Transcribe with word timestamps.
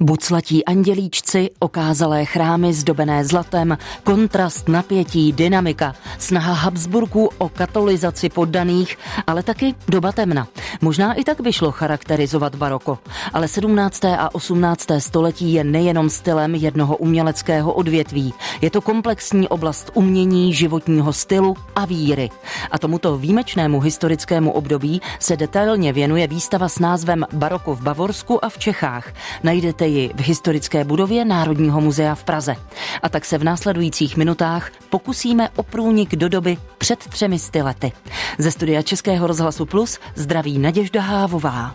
Buclatí 0.00 0.64
andělíčci, 0.64 1.50
okázalé 1.58 2.24
chrámy 2.24 2.72
zdobené 2.72 3.24
zlatem, 3.24 3.78
kontrast 4.04 4.68
napětí, 4.68 5.32
dynamika, 5.32 5.94
snaha 6.18 6.52
Habsburků 6.52 7.30
o 7.38 7.48
katolizaci 7.48 8.28
poddaných, 8.28 8.98
ale 9.26 9.42
taky 9.42 9.74
doba 9.88 10.12
temna. 10.12 10.48
Možná 10.80 11.14
i 11.14 11.24
tak 11.24 11.40
by 11.40 11.52
šlo 11.52 11.72
charakterizovat 11.72 12.54
baroko. 12.54 12.98
Ale 13.32 13.48
17. 13.48 14.04
a 14.04 14.34
18. 14.34 14.86
století 14.98 15.52
je 15.52 15.64
nejenom 15.64 16.10
stylem 16.10 16.54
jednoho 16.54 16.96
uměleckého 16.96 17.72
odvětví. 17.72 18.34
Je 18.60 18.70
to 18.70 18.80
komplexní 18.80 19.48
oblast 19.48 19.90
umění, 19.94 20.54
životního 20.54 21.12
stylu 21.12 21.56
a 21.76 21.84
víry. 21.84 22.30
A 22.70 22.78
tomuto 22.78 23.18
výjimečnému 23.18 23.80
historickému 23.80 24.52
období 24.52 25.00
se 25.18 25.36
detailně 25.36 25.92
věnuje 25.92 26.26
výstava 26.26 26.68
s 26.68 26.78
názvem 26.78 27.24
Baroko 27.32 27.74
v 27.74 27.82
Bavorsku 27.82 28.44
a 28.44 28.48
v 28.48 28.58
Čechách. 28.58 29.12
Najdete 29.42 29.85
ji 29.88 30.10
v 30.14 30.20
historické 30.20 30.84
budově 30.84 31.24
Národního 31.24 31.80
muzea 31.80 32.14
v 32.14 32.24
Praze. 32.24 32.56
A 33.02 33.08
tak 33.08 33.24
se 33.24 33.38
v 33.38 33.44
následujících 33.44 34.16
minutách 34.16 34.70
pokusíme 34.90 35.48
o 35.56 35.62
průnik 35.62 36.16
do 36.16 36.28
doby 36.28 36.56
před 36.78 36.98
třemi 36.98 37.38
sty 37.38 37.62
lety. 37.62 37.92
Ze 38.38 38.50
studia 38.50 38.82
Českého 38.82 39.26
rozhlasu 39.26 39.66
Plus 39.66 39.98
zdraví 40.14 40.58
Naděžda 40.58 41.00
Hávová. 41.02 41.74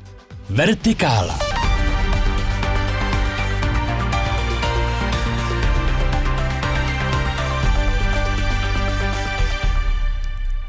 Vertikála. 0.49 1.60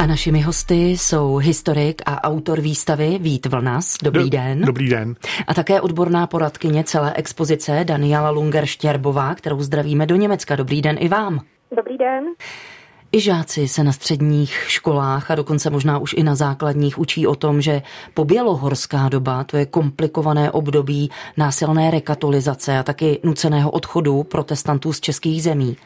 A 0.03 0.07
našimi 0.07 0.41
hosty 0.41 0.91
jsou 0.91 1.37
historik 1.37 2.03
a 2.07 2.25
autor 2.25 2.61
výstavy 2.61 3.19
Vít 3.21 3.47
Vlnas. 3.47 3.97
Dobrý 4.03 4.23
Do, 4.23 4.29
den. 4.29 4.61
Dobrý 4.61 4.89
den. 4.89 5.15
A 5.47 5.55
také 5.55 5.81
odborná 5.81 6.27
poradkyně 6.27 6.85
celé 6.85 7.13
expozice 7.15 7.85
Daniela 7.85 8.33
Lunger-Štěrbová, 8.33 9.35
kterou 9.35 9.61
zdravíme 9.63 10.07
do 10.07 10.17
Německa. 10.17 10.57
Dobrý 10.57 10.83
den 10.83 10.97
i 11.01 11.09
vám. 11.09 11.41
Dobrý 11.77 11.99
den. 11.99 12.25
I 13.13 13.21
žáci 13.21 13.69
se 13.69 13.85
na 13.85 13.93
středních 13.93 14.65
školách 14.69 15.31
a 15.31 15.35
dokonce 15.35 15.71
možná 15.71 15.99
už 15.99 16.15
i 16.19 16.23
na 16.23 16.35
základních 16.35 16.99
učí 16.99 17.27
o 17.27 17.35
tom, 17.35 17.61
že 17.61 17.83
pobělohorská 18.15 19.09
doba 19.09 19.45
to 19.45 19.57
je 19.57 19.67
komplikované 19.67 20.51
období 20.51 21.11
násilné 21.37 21.91
rekatolizace 21.91 22.79
a 22.79 22.83
taky 22.83 23.21
nuceného 23.25 23.71
odchodu 23.71 24.23
protestantů 24.23 24.93
z 24.93 25.01
českých 25.01 25.43
zemí. 25.43 25.77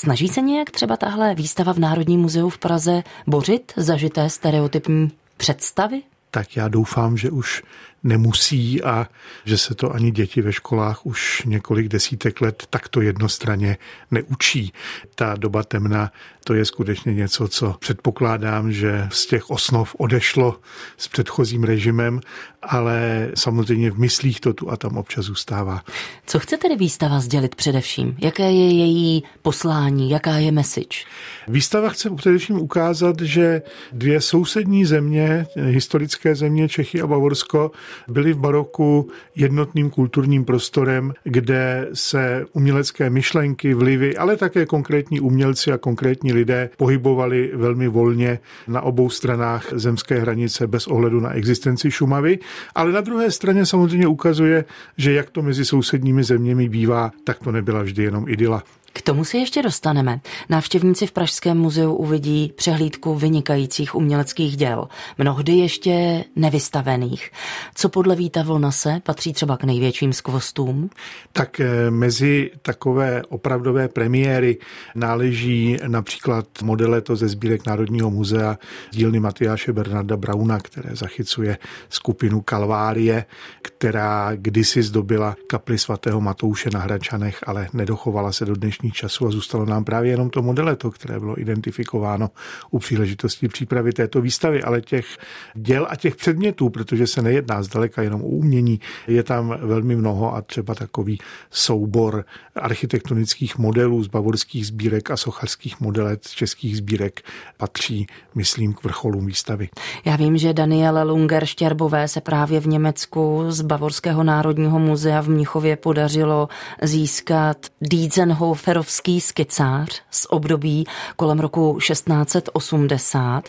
Snaží 0.00 0.28
se 0.28 0.40
nějak 0.40 0.70
třeba 0.70 0.96
tahle 0.96 1.34
výstava 1.34 1.72
v 1.72 1.78
Národním 1.78 2.20
muzeu 2.20 2.48
v 2.48 2.58
Praze 2.58 3.02
bořit 3.26 3.72
zažité 3.76 4.30
stereotypní 4.30 5.10
představy? 5.36 6.02
Tak 6.30 6.56
já 6.56 6.68
doufám, 6.68 7.16
že 7.16 7.30
už 7.30 7.62
nemusí 8.02 8.82
a 8.82 9.06
že 9.44 9.58
se 9.58 9.74
to 9.74 9.94
ani 9.94 10.10
děti 10.10 10.42
ve 10.42 10.52
školách 10.52 11.06
už 11.06 11.42
několik 11.46 11.88
desítek 11.88 12.40
let 12.40 12.66
takto 12.70 13.00
jednostranně 13.00 13.76
neučí. 14.10 14.72
Ta 15.14 15.34
doba 15.34 15.62
temna, 15.62 16.12
to 16.44 16.54
je 16.54 16.64
skutečně 16.64 17.14
něco, 17.14 17.48
co 17.48 17.76
předpokládám, 17.78 18.72
že 18.72 19.08
z 19.12 19.26
těch 19.26 19.50
osnov 19.50 19.94
odešlo 19.98 20.60
s 20.96 21.08
předchozím 21.08 21.64
režimem, 21.64 22.20
ale 22.62 23.30
samozřejmě 23.34 23.90
v 23.90 23.98
myslích 23.98 24.40
to 24.40 24.52
tu 24.52 24.70
a 24.70 24.76
tam 24.76 24.96
občas 24.96 25.24
zůstává. 25.24 25.82
Co 26.26 26.38
chce 26.38 26.56
tedy 26.56 26.76
výstava 26.76 27.20
sdělit 27.20 27.54
především? 27.54 28.16
Jaké 28.18 28.52
je 28.52 28.70
její 28.70 29.22
poslání? 29.42 30.10
Jaká 30.10 30.36
je 30.36 30.52
message? 30.52 31.04
Výstava 31.48 31.88
chce 31.88 32.10
především 32.10 32.60
ukázat, 32.60 33.20
že 33.20 33.62
dvě 33.92 34.20
sousední 34.20 34.84
země, 34.84 35.46
historické 35.56 36.34
země 36.34 36.68
Čechy 36.68 37.00
a 37.00 37.06
Bavorsko, 37.06 37.70
byly 38.08 38.32
v 38.32 38.38
baroku 38.38 39.08
jednotným 39.36 39.90
kulturním 39.90 40.44
prostorem, 40.44 41.12
kde 41.24 41.88
se 41.94 42.46
umělecké 42.52 43.10
myšlenky, 43.10 43.74
vlivy, 43.74 44.16
ale 44.16 44.36
také 44.36 44.66
konkrétní 44.66 45.20
umělci 45.20 45.72
a 45.72 45.78
konkrétní 45.78 46.32
lidé 46.32 46.70
pohybovali 46.76 47.50
velmi 47.54 47.88
volně 47.88 48.38
na 48.68 48.80
obou 48.80 49.10
stranách 49.10 49.66
zemské 49.72 50.20
hranice 50.20 50.66
bez 50.66 50.86
ohledu 50.86 51.20
na 51.20 51.32
existenci 51.32 51.90
Šumavy. 51.90 52.38
Ale 52.74 52.92
na 52.92 53.00
druhé 53.00 53.30
straně 53.30 53.66
samozřejmě 53.66 54.06
ukazuje, 54.06 54.64
že 54.96 55.12
jak 55.12 55.30
to 55.30 55.42
mezi 55.42 55.64
sousedními 55.64 56.24
zeměmi 56.24 56.68
bývá, 56.68 57.10
tak 57.24 57.38
to 57.38 57.52
nebyla 57.52 57.82
vždy 57.82 58.02
jenom 58.02 58.24
idyla. 58.28 58.62
K 58.92 59.02
tomu 59.02 59.24
se 59.24 59.38
ještě 59.38 59.62
dostaneme. 59.62 60.20
Návštěvníci 60.48 61.06
v 61.06 61.12
Pražském 61.12 61.58
muzeu 61.58 61.94
uvidí 61.94 62.52
přehlídku 62.56 63.14
vynikajících 63.14 63.94
uměleckých 63.94 64.56
děl, 64.56 64.88
mnohdy 65.18 65.52
ještě 65.52 66.24
nevystavených. 66.36 67.30
Co 67.74 67.88
podle 67.88 68.16
Víta 68.16 68.42
Vlnase 68.42 69.00
patří 69.02 69.32
třeba 69.32 69.56
k 69.56 69.64
největším 69.64 70.12
skvostům? 70.12 70.90
Tak 71.32 71.60
eh, 71.60 71.90
mezi 71.90 72.50
takové 72.62 73.22
opravdové 73.28 73.88
premiéry 73.88 74.58
náleží 74.94 75.78
například 75.86 76.46
modeleto 76.62 77.16
ze 77.16 77.28
sbírek 77.28 77.66
Národního 77.66 78.10
muzea 78.10 78.58
dílny 78.90 79.20
Matyáše 79.20 79.72
Bernarda 79.72 80.16
Brauna, 80.16 80.58
které 80.58 80.96
zachycuje 80.96 81.58
skupinu 81.88 82.40
Kalvárie, 82.40 83.24
která 83.62 84.30
kdysi 84.34 84.82
zdobila 84.82 85.36
kapli 85.46 85.78
svatého 85.78 86.20
Matouše 86.20 86.70
na 86.72 86.80
Hračanech, 86.80 87.38
ale 87.46 87.68
nedochovala 87.72 88.32
se 88.32 88.44
do 88.44 88.54
dnešní 88.80 88.92
časů 88.92 89.26
a 89.26 89.30
zůstalo 89.30 89.64
nám 89.64 89.84
právě 89.84 90.10
jenom 90.10 90.30
to 90.30 90.42
modeleto, 90.42 90.90
které 90.90 91.20
bylo 91.20 91.40
identifikováno 91.40 92.30
u 92.70 92.78
příležitosti 92.78 93.48
přípravy 93.48 93.92
této 93.92 94.20
výstavy, 94.20 94.62
ale 94.62 94.80
těch 94.80 95.06
děl 95.54 95.86
a 95.90 95.96
těch 95.96 96.16
předmětů, 96.16 96.70
protože 96.70 97.06
se 97.06 97.22
nejedná 97.22 97.62
zdaleka 97.62 98.02
jenom 98.02 98.22
o 98.22 98.26
umění, 98.26 98.80
je 99.06 99.22
tam 99.22 99.58
velmi 99.62 99.96
mnoho 99.96 100.34
a 100.34 100.42
třeba 100.42 100.74
takový 100.74 101.18
soubor 101.50 102.24
architektonických 102.56 103.58
modelů 103.58 104.02
z 104.04 104.08
bavorských 104.08 104.66
sbírek 104.66 105.10
a 105.10 105.16
sochařských 105.16 105.80
modelet 105.80 106.24
z 106.24 106.30
českých 106.30 106.76
sbírek 106.76 107.20
patří, 107.56 108.06
myslím, 108.34 108.74
k 108.74 108.84
vrcholům 108.84 109.26
výstavy. 109.26 109.68
Já 110.04 110.16
vím, 110.16 110.36
že 110.36 110.52
Daniele 110.52 111.02
Lunger 111.02 111.46
Štěrbové 111.46 112.08
se 112.08 112.20
právě 112.20 112.60
v 112.60 112.66
Německu 112.66 113.44
z 113.48 113.62
Bavorského 113.62 114.24
národního 114.24 114.78
muzea 114.78 115.20
v 115.20 115.28
Mnichově 115.28 115.76
podařilo 115.76 116.48
získat 116.82 117.56
Dietzenhofer 117.80 118.69
ferovský 118.70 119.20
skicář 119.20 120.02
z 120.10 120.26
období 120.30 120.86
kolem 121.16 121.40
roku 121.40 121.78
1680. 121.86 123.48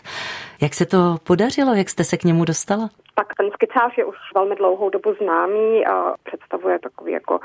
Jak 0.60 0.74
se 0.74 0.86
to 0.86 1.18
podařilo, 1.24 1.74
jak 1.74 1.90
jste 1.90 2.04
se 2.04 2.16
k 2.16 2.24
němu 2.24 2.44
dostala? 2.44 2.90
Tak 3.22 3.34
ten 3.36 3.50
skicář 3.50 3.98
je 3.98 4.04
už 4.04 4.16
velmi 4.34 4.54
dlouhou 4.56 4.90
dobu 4.90 5.14
známý 5.14 5.86
a 5.86 6.14
představuje 6.24 6.78
takový 6.78 7.12
jako 7.12 7.40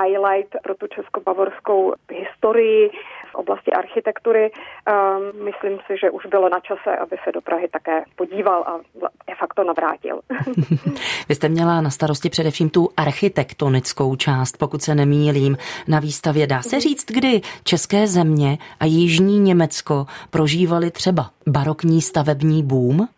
highlight 0.00 0.56
pro 0.62 0.74
tu 0.74 0.86
česko-bavorskou 0.86 1.94
historii 2.10 2.90
v 3.30 3.34
oblasti 3.34 3.72
architektury. 3.72 4.50
Um, 4.52 5.44
myslím 5.44 5.78
si, 5.86 5.96
že 6.02 6.10
už 6.10 6.26
bylo 6.26 6.48
na 6.48 6.60
čase, 6.60 6.96
aby 6.96 7.16
se 7.24 7.32
do 7.32 7.40
Prahy 7.40 7.68
také 7.68 8.04
podíval 8.16 8.62
a 8.62 8.80
de 9.28 9.34
facto 9.38 9.64
navrátil. 9.64 10.20
Vy 11.28 11.34
jste 11.34 11.48
měla 11.48 11.80
na 11.80 11.90
starosti 11.90 12.30
především 12.30 12.70
tu 12.70 12.88
architektonickou 12.96 14.16
část, 14.16 14.56
pokud 14.56 14.82
se 14.82 14.94
nemýlím, 14.94 15.56
na 15.88 16.00
výstavě. 16.00 16.46
Dá 16.46 16.62
se 16.62 16.76
mhm. 16.76 16.80
říct, 16.80 17.06
kdy 17.06 17.40
české 17.64 18.06
země 18.06 18.58
a 18.80 18.84
jižní 18.84 19.38
Německo 19.38 20.06
prožívali 20.30 20.90
třeba 20.90 21.30
barokní 21.46 22.02
stavební 22.02 22.62
boom? 22.62 23.08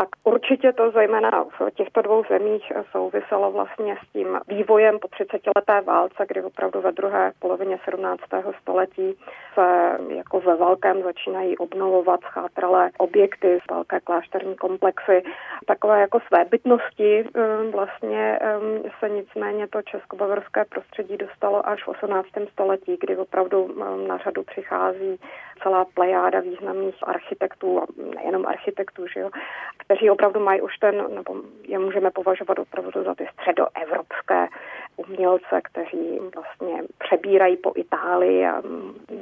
Tak 0.00 0.08
určitě 0.24 0.72
to 0.72 0.90
zejména 0.90 1.44
v 1.44 1.70
těchto 1.70 2.02
dvou 2.02 2.24
zemích 2.28 2.72
souviselo 2.92 3.52
vlastně 3.52 3.96
s 3.96 4.12
tím 4.12 4.40
vývojem 4.48 4.98
po 4.98 5.08
30 5.08 5.40
leté 5.56 5.80
válce, 5.80 6.24
kdy 6.28 6.42
opravdu 6.42 6.80
ve 6.80 6.92
druhé 6.92 7.32
polovině 7.38 7.78
17. 7.84 8.22
století 8.62 9.18
se 9.54 9.98
jako 10.08 10.40
ve 10.40 10.56
velkém 10.56 11.02
začínají 11.02 11.58
obnovovat 11.58 12.20
schátralé 12.20 12.90
objekty, 12.98 13.58
velké 13.70 14.00
klášterní 14.00 14.56
komplexy. 14.56 15.22
Takové 15.66 16.00
jako 16.00 16.20
své 16.20 16.44
bytnosti 16.44 17.24
um, 17.24 17.70
vlastně 17.70 18.38
um, 18.38 18.82
se 19.00 19.08
nicméně 19.08 19.66
to 19.68 19.82
českobavorské 19.82 20.64
prostředí 20.64 21.16
dostalo 21.16 21.68
až 21.68 21.84
v 21.84 21.88
18. 21.88 22.28
století, 22.52 22.96
kdy 23.00 23.16
opravdu 23.16 23.62
um, 23.62 24.08
na 24.08 24.16
řadu 24.18 24.42
přichází 24.42 25.20
celá 25.62 25.84
plejáda 25.94 26.40
významných 26.40 26.94
architektů, 27.02 27.80
nejenom 28.14 28.46
architektů, 28.46 29.06
že 29.14 29.20
jo, 29.20 29.30
kteří 29.76 30.10
opravdu 30.10 30.40
mají 30.40 30.60
už 30.60 30.78
ten, 30.78 31.04
nebo 31.14 31.34
je 31.68 31.78
můžeme 31.78 32.10
považovat 32.10 32.58
opravdu 32.58 33.04
za 33.04 33.14
ty 33.14 33.28
středoevropské 33.32 34.48
umělce, 34.96 35.60
kteří 35.64 36.18
vlastně 36.34 36.82
přebírají 36.98 37.56
po 37.56 37.72
Itálii 37.76 38.46
a 38.46 38.62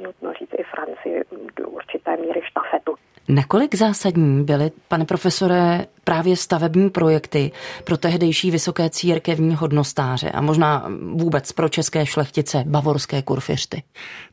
nutno 0.03 0.33
říct 0.33 0.53
i 0.57 0.63
Francii 0.63 1.23
do 1.55 1.69
určité 1.69 2.17
míry 2.17 2.41
štafetu. 2.43 2.95
Nakolik 3.29 3.75
zásadní 3.75 4.43
byly, 4.43 4.71
pane 4.87 5.05
profesore, 5.05 5.85
právě 6.07 6.37
stavební 6.37 6.89
projekty 6.89 7.51
pro 7.83 7.97
tehdejší 7.97 8.51
vysoké 8.51 8.89
církevní 8.89 9.55
hodnostáře 9.55 10.31
a 10.31 10.41
možná 10.41 10.89
vůbec 11.13 11.51
pro 11.51 11.69
české 11.69 12.05
šlechtice 12.05 12.63
bavorské 12.67 13.21
kurfiřty? 13.21 13.83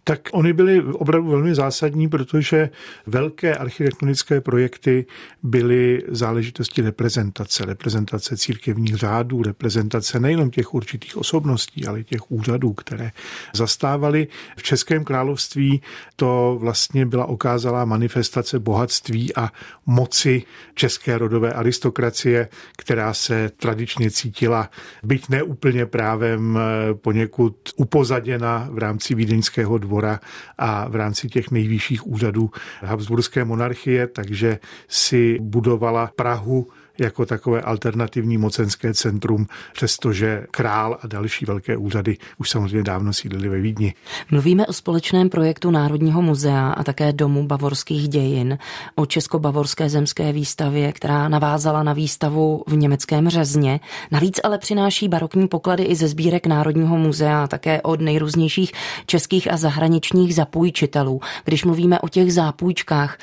Tak 0.05 0.21
oni 0.33 0.53
byli 0.53 0.83
opravdu 0.83 1.31
velmi 1.31 1.55
zásadní, 1.55 2.09
protože 2.09 2.71
velké 3.07 3.57
architektonické 3.57 4.41
projekty 4.41 5.07
byly 5.43 6.03
záležitosti 6.09 6.83
reprezentace, 6.83 7.65
reprezentace 7.65 8.37
církevních 8.37 8.95
řádů, 8.95 9.43
reprezentace 9.43 10.21
nejenom 10.21 10.51
těch 10.51 10.75
určitých 10.75 11.17
osobností, 11.17 11.87
ale 11.87 12.03
těch 12.03 12.31
úřadů, 12.31 12.73
které 12.73 13.11
zastávali. 13.55 14.27
V 14.57 14.63
Českém 14.63 15.05
království 15.05 15.83
to 16.17 16.57
vlastně 16.61 17.07
byla 17.07 17.27
okázalá 17.27 17.85
manifestace 17.85 18.59
bohatství 18.59 19.37
a 19.37 19.53
moci 19.87 20.43
české 20.75 21.19
rodové 21.19 21.53
aristokracie, 21.65 22.49
která 22.79 23.15
se 23.15 23.51
tradičně 23.57 24.11
cítila, 24.11 24.71
byť 25.03 25.29
neúplně 25.29 25.87
právem 25.87 26.59
poněkud 26.95 27.57
upozaděna 27.77 28.69
v 28.71 28.79
rámci 28.79 29.15
vídeňského 29.15 29.79
dvora 29.79 30.21
a 30.59 30.89
v 30.89 30.95
rámci 30.95 31.29
těch 31.29 31.51
nejvyšších 31.51 32.07
úřadů 32.07 32.51
Habsburské 32.83 33.45
monarchie, 33.45 34.07
takže 34.07 34.59
si 34.89 35.39
budovala 35.41 36.11
Prahu 36.17 36.69
jako 36.99 37.27
takové 37.27 37.61
alternativní 37.61 38.39
mocenské 38.39 38.95
centrum, 38.95 39.47
přestože 39.73 40.47
král 40.51 40.99
a 41.03 41.07
další 41.07 41.45
velké 41.45 41.77
úřady 41.77 42.17
už 42.39 42.51
samozřejmě 42.51 42.83
dávno 42.83 43.13
sídlili 43.13 43.49
ve 43.49 43.61
Vídni. 43.61 43.95
Mluvíme 44.31 44.67
o 44.67 44.73
společném 44.73 45.29
projektu 45.29 45.71
Národního 45.71 46.23
muzea 46.23 46.71
a 46.71 46.85
také 46.85 47.13
Domu 47.13 47.47
bavorských 47.47 48.09
dějin, 48.09 48.59
o 48.95 49.07
Česko-bavorské 49.07 49.89
zemské 49.89 50.33
výstavě, 50.33 50.93
která 50.93 51.29
navázala 51.29 51.83
na 51.83 51.93
výstavu 51.93 52.65
v 52.67 52.77
německém 52.77 53.29
řezně. 53.29 53.81
Navíc 54.11 54.41
ale 54.45 54.59
přináší 54.59 55.09
barokní 55.09 55.49
poklady 55.49 55.83
i 55.83 55.95
ze 55.95 56.09
sbírek 56.09 56.47
Národního 56.47 56.99
muzea, 56.99 57.47
také 57.47 57.83
od 57.83 58.01
nejrůznějších 58.01 58.73
českých 59.07 59.53
a 59.53 59.57
zahraničních 59.57 60.35
zapůjčitelů. 60.35 61.21
Když 61.45 61.65
mluvíme 61.65 62.01
o 62.01 62.09
těch 62.09 62.33
zápůjčkách, 62.33 63.19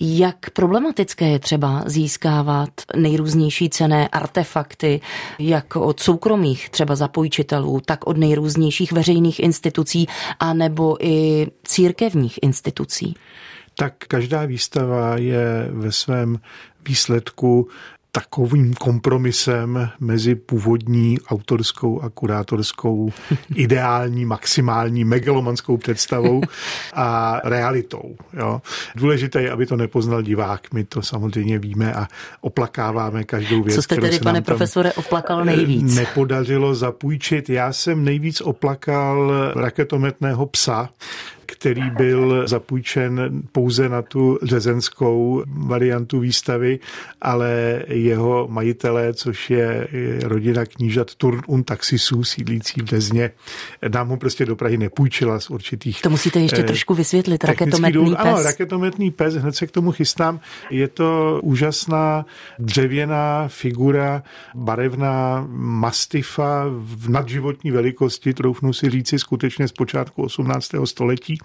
jak 0.00 0.50
problematické 0.50 1.28
je 1.28 1.38
třeba 1.38 1.82
získávat 1.86 2.70
nejrůznější 2.96 3.70
cené 3.70 4.08
artefakty, 4.08 5.00
jak 5.38 5.76
od 5.76 6.00
soukromých 6.00 6.70
třeba 6.70 6.96
zapojčitelů, 6.96 7.80
tak 7.80 8.06
od 8.06 8.16
nejrůznějších 8.16 8.92
veřejných 8.92 9.40
institucí 9.40 10.06
a 10.40 10.54
nebo 10.54 11.06
i 11.06 11.46
církevních 11.64 12.38
institucí? 12.42 13.14
Tak 13.76 13.94
každá 14.08 14.44
výstava 14.44 15.16
je 15.16 15.68
ve 15.70 15.92
svém 15.92 16.38
výsledku 16.88 17.68
takovým 18.18 18.74
kompromisem 18.74 19.90
mezi 20.00 20.34
původní 20.34 21.18
autorskou 21.28 22.00
a 22.00 22.10
kurátorskou 22.10 23.10
ideální, 23.54 24.24
maximální, 24.24 25.04
megalomanskou 25.04 25.76
představou 25.76 26.40
a 26.94 27.40
realitou. 27.44 28.16
Jo. 28.32 28.62
Důležité 28.96 29.42
je, 29.42 29.50
aby 29.50 29.66
to 29.66 29.76
nepoznal 29.76 30.22
divák. 30.22 30.72
My 30.72 30.84
to 30.84 31.02
samozřejmě 31.02 31.58
víme 31.58 31.94
a 31.94 32.08
oplakáváme 32.40 33.24
každou 33.24 33.62
věc. 33.62 33.74
Co 33.74 33.82
jste 33.82 33.96
tedy, 33.96 34.18
pane 34.18 34.42
profesore, 34.42 34.92
oplakal 34.92 35.44
nejvíc? 35.44 35.94
Nepodařilo 35.94 36.74
zapůjčit. 36.74 37.50
Já 37.50 37.72
jsem 37.72 38.04
nejvíc 38.04 38.40
oplakal 38.40 39.32
raketometného 39.56 40.46
psa, 40.46 40.88
který 41.52 41.90
byl 41.90 42.48
zapůjčen 42.48 43.42
pouze 43.52 43.88
na 43.88 44.02
tu 44.02 44.38
řezenskou 44.42 45.42
variantu 45.46 46.20
výstavy, 46.20 46.78
ale 47.20 47.82
jeho 47.88 48.48
majitelé, 48.50 49.14
což 49.14 49.50
je 49.50 49.88
rodina 50.22 50.66
knížat 50.66 51.14
Turn 51.14 51.40
und 51.46 51.66
Taxisů, 51.66 52.24
sídlící 52.24 52.80
v 52.80 52.84
Dezně, 52.84 53.30
nám 53.92 54.08
ho 54.08 54.16
prostě 54.16 54.46
do 54.46 54.56
Prahy 54.56 54.76
nepůjčila 54.76 55.40
z 55.40 55.50
určitých... 55.50 56.02
To 56.02 56.10
musíte 56.10 56.40
ještě 56.40 56.60
eh, 56.60 56.64
trošku 56.64 56.94
vysvětlit, 56.94 57.44
raketometný 57.44 58.10
pes. 58.10 58.18
Ano, 58.18 58.42
raketometný 58.42 59.10
pes, 59.10 59.34
hned 59.34 59.56
se 59.56 59.66
k 59.66 59.70
tomu 59.70 59.92
chystám. 59.92 60.40
Je 60.70 60.88
to 60.88 61.40
úžasná 61.42 62.26
dřevěná 62.58 63.48
figura, 63.48 64.22
barevná 64.54 65.46
mastifa 65.50 66.64
v 66.70 67.08
nadživotní 67.08 67.70
velikosti, 67.70 68.34
troufnu 68.34 68.72
si 68.72 68.90
říci 68.90 69.18
skutečně 69.18 69.68
z 69.68 69.72
počátku 69.72 70.22
18. 70.22 70.70
století, 70.84 71.37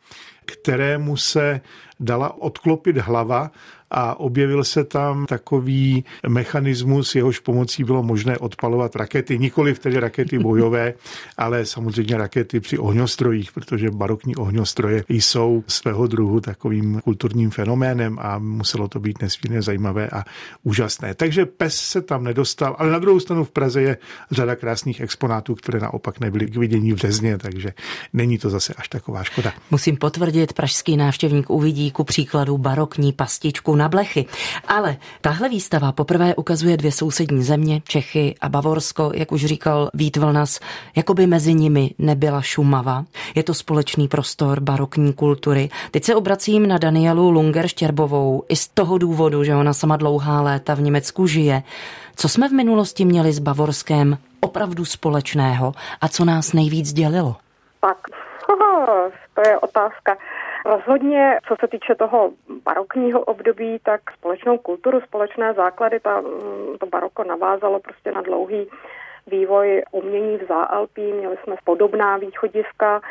kterému 0.46 1.18
se 1.18 1.62
dala 2.00 2.42
odklopit 2.42 2.98
hlava 2.98 3.52
a 3.94 4.20
objevil 4.20 4.64
se 4.64 4.84
tam 4.84 5.26
takový 5.26 6.04
mechanismus, 6.28 7.16
jehož 7.16 7.40
pomocí 7.40 7.84
bylo 7.84 8.04
možné 8.04 8.38
odpalovat 8.38 8.96
rakety, 8.96 9.40
nikoli 9.40 9.74
tedy 9.74 10.00
rakety 10.00 10.40
bojové, 10.44 10.94
ale 11.38 11.66
samozřejmě 11.66 12.18
rakety 12.18 12.60
při 12.60 12.78
ohňostrojích, 12.78 13.52
protože 13.52 13.92
barokní 13.92 14.36
ohňostroje 14.36 15.04
jsou 15.10 15.64
svého 15.68 16.08
druhu 16.08 16.40
takovým 16.40 17.02
kulturním 17.04 17.50
fenoménem 17.50 18.18
a 18.22 18.40
muselo 18.40 18.88
to 18.88 19.00
být 19.00 19.22
nesmírně 19.22 19.62
zajímavé 19.62 20.10
a 20.10 20.24
úžasné. 20.64 21.14
Takže 21.14 21.46
pes 21.46 21.76
se 21.76 22.02
tam 22.02 22.24
nedostal, 22.24 22.76
ale 22.80 22.92
na 22.92 23.00
druhou 23.00 23.20
stranu 23.20 23.44
v 23.44 23.52
Praze 23.52 23.82
je 23.82 23.98
řada 24.32 24.56
krásných 24.56 25.02
exponátů, 25.02 25.56
které 25.56 25.80
naopak 25.80 26.20
nebyly 26.20 26.48
k 26.48 26.58
vidění 26.58 26.94
v 26.94 26.98
Řezně, 26.98 27.38
takže 27.38 27.74
není 28.14 28.38
to 28.38 28.50
zase 28.50 28.74
až 28.74 28.88
taková 28.88 29.24
škoda. 29.24 29.54
Musím 29.72 29.98
potvrdit, 29.98 30.54
pražský 30.54 30.98
návštěvník 30.98 31.50
uvidí 31.50 31.92
ku 31.92 32.04
příkladu 32.04 32.58
barokní 32.58 33.14
pastičku 33.14 33.76
na 33.76 33.83
blechy. 33.90 34.26
Ale 34.68 34.98
tahle 35.22 35.50
výstava 35.50 35.92
poprvé 35.92 36.36
ukazuje 36.36 36.78
dvě 36.78 36.92
sousední 36.92 37.44
země, 37.44 37.82
Čechy 37.88 38.36
a 38.42 38.50
Bavorsko, 38.50 39.12
jak 39.14 39.32
už 39.32 39.46
říkal 39.46 39.90
Vít 39.94 40.18
Vlnas, 40.18 40.60
jako 40.96 41.14
by 41.14 41.28
mezi 41.28 41.54
nimi 41.54 41.92
nebyla 41.98 42.42
Šumava. 42.42 43.06
Je 43.36 43.44
to 43.44 43.54
společný 43.54 44.08
prostor 44.08 44.60
barokní 44.60 45.14
kultury. 45.14 45.70
Teď 45.92 46.04
se 46.04 46.16
obracím 46.16 46.68
na 46.68 46.78
Danielu 46.78 47.32
Lunger 47.32 47.68
Štěrbovou 47.68 48.44
i 48.50 48.56
z 48.56 48.68
toho 48.68 48.98
důvodu, 48.98 49.44
že 49.44 49.56
ona 49.56 49.74
sama 49.74 49.98
dlouhá 49.98 50.42
léta 50.42 50.74
v 50.74 50.82
Německu 50.82 51.28
žije. 51.28 51.64
Co 52.16 52.30
jsme 52.30 52.50
v 52.50 52.52
minulosti 52.52 53.06
měli 53.06 53.34
s 53.34 53.40
Bavorskem 53.40 54.18
opravdu 54.40 54.86
společného 54.86 55.74
a 56.02 56.08
co 56.08 56.26
nás 56.26 56.54
nejvíc 56.54 56.94
dělilo? 56.94 57.36
Tak, 57.82 57.98
to 59.36 59.42
je 59.50 59.60
otázka. 59.60 60.18
Rozhodně, 60.66 61.40
co 61.48 61.56
se 61.60 61.68
týče 61.68 61.96
toho 61.96 62.32
barokního 62.64 63.22
období, 63.22 63.80
tak 63.84 64.02
společnou 64.18 64.58
kulturu, 64.58 65.02
společné 65.02 65.54
základy, 65.54 66.00
ta, 66.00 66.22
mm, 66.22 66.78
to 66.80 66.86
baroko 66.86 67.24
navázalo 67.24 67.80
prostě 67.80 68.12
na 68.12 68.22
dlouhý 68.22 68.68
vývoj 69.28 69.84
umění 69.92 70.38
v 70.38 70.48
Záalpí, 70.48 71.14
měli 71.14 71.38
jsme 71.44 71.56
podobná 71.64 72.18
východiska 72.18 73.02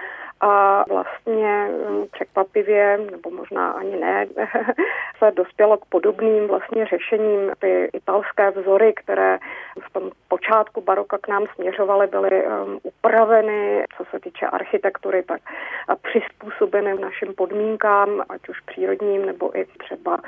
a 0.42 0.84
vlastně 0.88 1.68
mm, 1.88 2.06
překvapivě, 2.12 2.98
nebo 3.10 3.30
možná 3.30 3.70
ani 3.70 3.96
ne, 3.96 4.26
se 5.18 5.30
dospělo 5.30 5.76
k 5.76 5.84
podobným 5.84 6.48
vlastně 6.48 6.86
řešením. 6.86 7.52
Ty 7.58 7.90
italské 7.92 8.50
vzory, 8.50 8.92
které 8.92 9.38
v 9.86 9.92
tom 9.92 10.10
počátku 10.28 10.80
baroka 10.80 11.18
k 11.18 11.28
nám 11.28 11.44
směřovaly, 11.54 12.06
byly 12.06 12.46
um, 12.46 12.78
upraveny, 12.82 13.84
co 13.96 14.04
se 14.10 14.20
týče 14.20 14.46
architektury, 14.46 15.22
tak 15.22 15.40
a 15.88 15.96
přizpůsobeny 15.96 16.94
našim 16.94 17.34
podmínkám, 17.34 18.22
ať 18.28 18.48
už 18.48 18.60
přírodním 18.60 19.26
nebo 19.26 19.58
i 19.58 19.64
třeba 19.64 20.18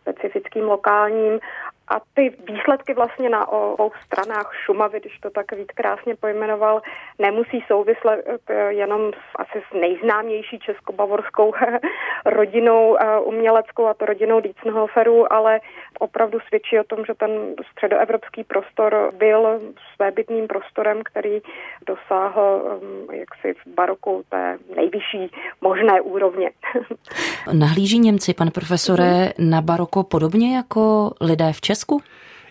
specifickým 0.00 0.64
lokálním. 0.64 1.40
A 1.88 2.00
ty 2.14 2.36
výsledky 2.48 2.94
vlastně 2.94 3.28
na 3.28 3.48
obou 3.48 3.90
stranách 4.04 4.52
Šumavy, 4.64 5.00
když 5.00 5.18
to 5.18 5.30
tak 5.30 5.52
Vít 5.52 5.72
krásně 5.72 6.16
pojmenoval, 6.16 6.82
nemusí 7.18 7.64
souvislet 7.66 8.40
eh, 8.48 8.72
jenom 8.72 9.10
s, 9.12 9.22
asi 9.36 9.64
s 9.70 9.80
nejznámější 9.80 10.58
českobavorskou 10.58 11.52
rodinou 12.26 12.96
eh, 12.96 13.20
uměleckou 13.20 13.86
a 13.86 13.94
to 13.94 14.06
rodinou 14.06 14.40
Dietzenhoferů, 14.40 15.32
ale 15.32 15.60
opravdu 15.98 16.38
svědčí 16.48 16.78
o 16.78 16.84
tom, 16.84 17.04
že 17.06 17.14
ten 17.14 17.30
středoevropský 17.72 18.44
prostor 18.44 19.12
byl 19.18 19.60
svébytným 19.94 20.46
prostorem, 20.46 21.00
který 21.04 21.40
dosáhl 21.86 22.80
eh, 23.12 23.16
jaksi 23.16 23.54
v 23.54 23.74
baroku 23.74 24.24
té 24.28 24.58
nejvyšší 24.76 25.30
možné 25.60 26.00
úrovně. 26.00 26.50
Nahlíží 27.52 27.98
Němci, 27.98 28.34
pane 28.34 28.50
profesore, 28.50 29.32
na 29.38 29.60
baroko 29.60 30.02
podobně 30.04 30.56
jako 30.56 31.10
lidé 31.20 31.52
v 31.52 31.60
Česku? 31.60 32.02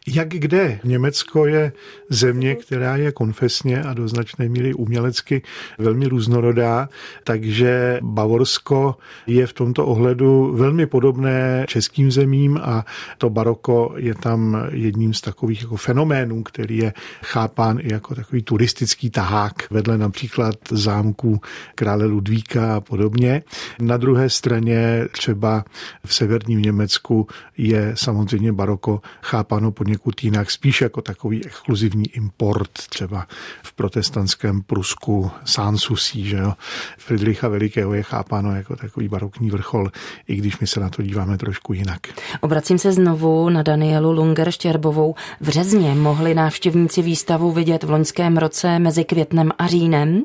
Jak 0.08 0.27
kde? 0.27 0.79
Německo 0.84 1.46
je 1.46 1.72
země, 2.10 2.55
která 2.55 2.96
je 2.96 3.12
konfesně 3.12 3.84
a 3.84 3.93
do 3.93 4.08
značné 4.08 4.50
míry 4.50 4.74
umělecky 4.74 5.41
velmi 5.77 6.08
různorodá, 6.08 6.89
takže 7.24 8.00
Bavorsko 8.01 8.96
je 9.27 9.48
v 9.48 9.53
tomto 9.53 9.86
ohledu 9.86 10.53
velmi 10.55 10.86
podobné 10.86 11.65
českým 11.67 12.12
zemím 12.12 12.60
a 12.63 12.86
to 13.17 13.29
baroko 13.29 13.93
je 13.98 14.15
tam 14.15 14.67
jedním 14.72 15.13
z 15.13 15.22
takových 15.22 15.62
jako 15.62 15.75
fenoménů, 15.75 16.43
který 16.43 16.77
je 16.77 16.93
chápán 17.24 17.79
i 17.81 17.93
jako 17.93 18.15
takový 18.15 18.43
turistický 18.43 19.10
tahák 19.10 19.72
vedle 19.72 19.98
například 19.98 20.55
zámků 20.72 21.41
krále 21.75 22.05
Ludvíka 22.05 22.75
a 22.75 22.81
podobně. 22.81 23.43
Na 23.81 23.98
druhé 23.98 24.29
straně 24.29 25.08
třeba 25.12 25.65
v 26.05 26.13
severním 26.13 26.62
Německu 26.62 27.27
je 27.58 27.91
samozřejmě 27.96 28.53
baroko 28.53 29.01
chápáno 29.22 29.72
poněkud 29.91 30.24
jinak, 30.24 30.51
spíš 30.51 30.81
jako 30.81 31.01
takový 31.01 31.45
exkluzivní 31.45 32.05
import, 32.07 32.71
třeba 32.71 33.27
v 33.63 33.74
protestantském 33.74 34.62
Prusku 34.62 35.31
Sanssouci, 35.45 36.24
že 36.24 36.38
jo. 36.38 36.53
Friedricha 36.98 37.48
Velikého 37.48 37.93
je 37.93 38.03
chápáno 38.03 38.55
jako 38.55 38.75
takový 38.75 39.07
barokní 39.07 39.51
vrchol, 39.51 39.91
i 40.27 40.36
když 40.36 40.60
my 40.60 40.67
se 40.67 40.79
na 40.79 40.89
to 40.89 41.01
díváme 41.01 41.38
trošku 41.38 41.74
jinak. 41.74 42.00
Obracím 42.41 42.77
se 42.77 42.91
znovu 42.91 43.50
na 43.50 43.63
Danielu 43.63 44.13
Lunger-Štěrbovou. 44.13 45.15
V 45.41 45.50
Řezně 45.50 45.95
mohli 45.95 46.33
návštěvníci 46.33 47.01
výstavu 47.01 47.51
vidět 47.51 47.83
v 47.83 47.89
loňském 47.89 48.38
roce 48.38 48.79
mezi 48.79 49.03
květnem 49.03 49.51
a 49.57 49.67
říjnem. 49.67 50.24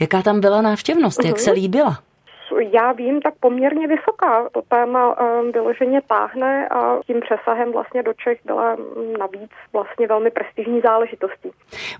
Jaká 0.00 0.22
tam 0.22 0.40
byla 0.40 0.62
návštěvnost? 0.62 1.24
Jak 1.24 1.38
se 1.38 1.50
mhm. 1.50 1.60
líbila? 1.60 2.05
Já 2.72 2.92
vím, 2.92 3.20
tak 3.20 3.34
poměrně 3.40 3.86
vysoká. 3.86 4.48
To 4.52 4.62
téma 4.68 5.20
um, 5.20 5.52
vyloženě 5.52 6.00
táhne 6.08 6.68
a 6.68 7.00
tím 7.06 7.20
přesahem 7.20 7.72
vlastně 7.72 8.02
do 8.02 8.12
Čech 8.12 8.38
byla 8.44 8.76
navíc 9.18 9.50
vlastně 9.72 10.06
velmi 10.06 10.30
prestižní 10.30 10.80
záležitostí. 10.80 11.50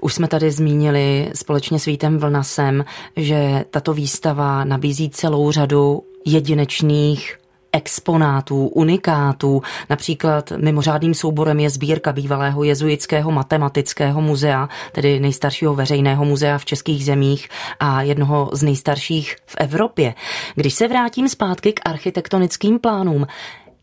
Už 0.01 0.15
jsme 0.15 0.29
tady 0.29 0.51
zmínili 0.51 1.31
společně 1.35 1.79
s 1.79 1.85
Vítem 1.85 2.19
Vlnasem, 2.19 2.85
že 3.17 3.37
tato 3.71 3.93
výstava 3.93 4.65
nabízí 4.65 5.11
celou 5.11 5.51
řadu 5.51 6.03
jedinečných 6.27 7.46
exponátů, 7.77 8.67
unikátů. 8.67 9.63
Například 9.91 10.53
mimořádným 10.57 11.15
souborem 11.15 11.61
je 11.61 11.71
sbírka 11.71 12.13
bývalého 12.13 12.65
jezuitského 12.65 13.31
matematického 13.31 14.21
muzea, 14.21 14.69
tedy 14.93 15.21
nejstaršího 15.21 15.75
veřejného 15.75 16.25
muzea 16.25 16.59
v 16.59 16.65
českých 16.65 17.05
zemích 17.05 17.49
a 17.81 18.03
jednoho 18.03 18.51
z 18.53 18.63
nejstarších 18.63 19.37
v 19.47 19.57
Evropě. 19.59 20.15
Když 20.55 20.75
se 20.75 20.89
vrátím 20.89 21.29
zpátky 21.29 21.73
k 21.73 21.81
architektonickým 21.85 22.79
plánům, 22.79 23.27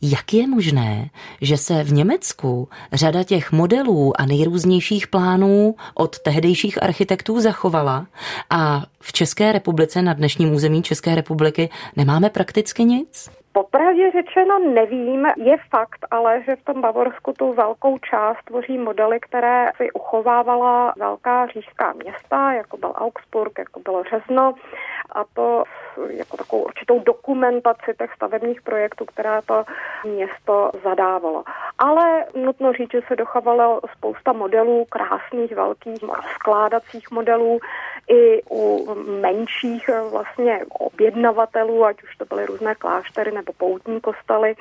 jak 0.01 0.33
je 0.33 0.47
možné, 0.47 1.09
že 1.41 1.57
se 1.57 1.83
v 1.83 1.93
Německu 1.93 2.69
řada 2.93 3.23
těch 3.23 3.51
modelů 3.51 4.21
a 4.21 4.25
nejrůznějších 4.25 5.07
plánů 5.07 5.75
od 5.93 6.19
tehdejších 6.19 6.83
architektů 6.83 7.41
zachovala 7.41 8.07
a 8.49 8.85
v 8.99 9.13
České 9.13 9.51
republice, 9.51 10.01
na 10.01 10.13
dnešním 10.13 10.53
území 10.53 10.83
České 10.83 11.15
republiky, 11.15 11.69
nemáme 11.95 12.29
prakticky 12.29 12.83
nic? 12.85 13.29
Popravdě 13.53 14.11
řečeno 14.11 14.59
nevím, 14.59 15.27
je 15.37 15.57
fakt 15.69 16.05
ale, 16.11 16.43
že 16.43 16.55
v 16.55 16.63
tom 16.63 16.81
Bavorsku 16.81 17.33
tu 17.33 17.53
velkou 17.53 17.97
část 17.97 18.37
tvoří 18.45 18.77
modely, 18.77 19.19
které 19.19 19.71
si 19.77 19.91
uchovávala 19.91 20.93
velká 20.97 21.47
říšská 21.47 21.93
města, 21.93 22.53
jako 22.53 22.77
byl 22.77 22.93
Augsburg, 22.95 23.59
jako 23.59 23.79
bylo 23.79 24.03
Řezno 24.03 24.53
a 25.11 25.23
to 25.33 25.63
jako 26.09 26.37
takovou 26.37 26.63
určitou 26.63 26.99
dokumentaci 26.99 27.93
těch 27.97 28.13
stavebních 28.13 28.61
projektů, 28.61 29.05
které 29.05 29.41
to 29.45 29.63
město 30.03 30.71
zadávalo. 30.83 31.43
Ale 31.77 32.25
nutno 32.35 32.73
říct, 32.73 32.91
že 32.91 33.01
se 33.07 33.15
dochovalo 33.15 33.81
spousta 33.97 34.33
modelů, 34.33 34.85
krásných, 34.89 35.55
velkých, 35.55 35.99
skládacích 36.35 37.11
modelů, 37.11 37.59
i 38.07 38.41
u 38.51 38.95
menších 39.21 39.89
vlastně 40.11 40.59
objednavatelů, 40.79 41.85
ať 41.85 42.03
už 42.03 42.15
to 42.15 42.25
byly 42.25 42.45
různé 42.45 42.75
kláštery 42.75 43.31
nebo 43.31 43.53
poutní 43.53 44.01
kostely. 44.01 44.55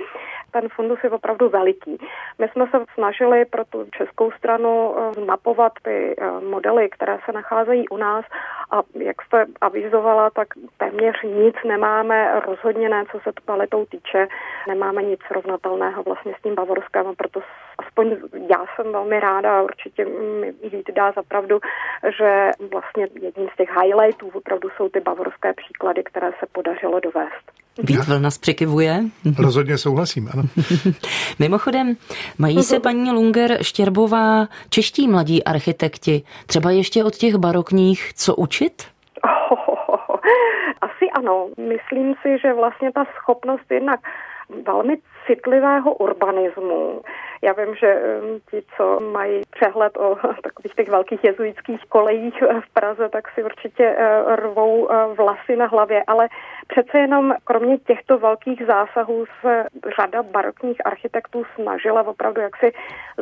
Ten 0.53 0.69
fundus 0.69 0.99
je 1.05 1.11
opravdu 1.11 1.49
veliký. 1.49 1.99
My 2.39 2.49
jsme 2.49 2.67
se 2.71 2.85
snažili 2.95 3.45
pro 3.45 3.65
tu 3.65 3.87
českou 3.99 4.31
stranu 4.31 4.95
eh, 4.97 5.21
mapovat 5.25 5.73
ty 5.83 6.15
eh, 6.19 6.31
modely, 6.41 6.89
které 6.89 7.19
se 7.25 7.33
nacházejí 7.33 7.89
u 7.89 7.97
nás 7.97 8.25
a 8.71 8.83
jak 8.95 9.23
jste 9.23 9.47
avizovala, 9.61 10.31
tak 10.31 10.49
téměř 10.79 11.23
nic 11.23 11.55
nemáme, 11.67 12.41
rozhodně 12.47 12.89
ne, 12.89 13.05
co 13.13 13.21
se 13.21 13.33
kvalitou 13.45 13.87
týče, 13.87 14.29
nemáme 14.69 15.03
nic 15.03 15.21
srovnatelného 15.27 16.03
vlastně 16.03 16.35
s 16.39 16.43
tím 16.43 16.55
Bavorskem, 16.55 17.07
a 17.07 17.13
proto 17.15 17.41
aspoň 17.79 18.17
já 18.51 18.65
jsem 18.77 18.93
velmi 18.93 19.21
ráda 19.21 19.59
a 19.59 19.63
určitě 19.63 20.05
mi 20.05 20.53
Vít 20.73 20.91
dá 20.95 21.13
zapravdu, 21.13 21.61
že 22.19 22.51
vlastně 22.73 23.09
jedním 23.21 23.49
z 23.49 23.57
těch 23.57 23.71
highlightů 23.83 24.31
opravdu 24.35 24.71
jsou 24.71 24.89
ty 24.89 25.01
bavorské 25.01 25.53
příklady, 25.53 26.03
které 26.05 26.31
se 26.41 26.47
podařilo 26.53 27.01
dovést. 27.01 27.53
Vít 27.79 28.09
nás 28.19 28.39
překivuje. 28.39 29.05
Rozhodně 29.39 29.79
souhlasím, 29.79 30.29
ano. 30.33 30.43
Mimochodem, 31.39 31.97
mají 32.39 32.63
se 32.63 32.81
paní 32.81 33.11
Lunger 33.11 33.63
Štěrbová 33.63 34.47
čeští 34.71 35.09
mladí 35.09 35.45
architekti 35.45 36.23
třeba 36.47 36.71
ještě 36.71 37.05
od 37.05 37.17
těch 37.17 37.35
barokních 37.35 38.15
co 38.15 38.35
učit? 38.35 38.83
Asi 40.81 41.11
ano. 41.19 41.49
Myslím 41.69 42.15
si, 42.23 42.39
že 42.43 42.55
vlastně 42.55 42.93
ta 42.93 43.05
schopnost 43.05 43.71
jednak 43.71 44.01
velmi 44.67 44.97
citlivého 45.27 45.95
urbanismu. 45.95 47.01
Já 47.43 47.53
vím, 47.53 47.75
že 47.75 48.01
ti, 48.51 48.63
co 48.77 49.01
mají 49.01 49.43
přehled 49.51 49.97
o 49.97 50.17
takových 50.43 50.75
těch 50.77 50.89
velkých 50.89 51.25
jezuitských 51.25 51.81
kolejích 51.89 52.43
v 52.43 52.73
Praze, 52.73 53.09
tak 53.09 53.31
si 53.35 53.45
určitě 53.45 53.97
uh, 53.97 54.35
rvou 54.35 54.85
uh, 54.85 55.17
vlasy 55.17 55.57
na 55.57 55.67
hlavě, 55.67 56.03
ale 56.07 56.29
přece 56.69 56.99
jenom 56.99 57.35
kromě 57.45 57.79
těchto 57.79 58.19
velkých 58.19 58.67
zásahů 58.67 59.25
se 59.41 59.65
řada 59.99 60.23
barokních 60.23 60.87
architektů 60.87 61.43
snažila 61.55 62.03
opravdu 62.03 62.41
jaksi 62.41 62.73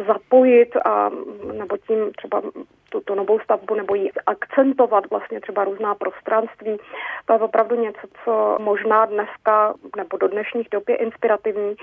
zapojit 0.06 0.76
a 0.84 1.10
nebo 1.52 1.76
tím 1.76 2.12
třeba 2.16 2.42
tuto 2.90 3.14
novou 3.14 3.40
stavbu 3.40 3.74
nebo 3.74 3.94
ji 3.94 4.10
akcentovat 4.26 5.10
vlastně 5.10 5.40
třeba 5.40 5.64
různá 5.64 5.94
prostranství. 5.94 6.78
To 7.26 7.32
je 7.32 7.38
opravdu 7.38 7.76
něco, 7.76 8.06
co 8.24 8.56
možná 8.60 9.06
dneska 9.06 9.74
nebo 9.96 10.16
do 10.16 10.28
dnešních 10.28 10.68
dob 10.70 10.88
je 10.88 10.96
inspirativní 10.96 11.74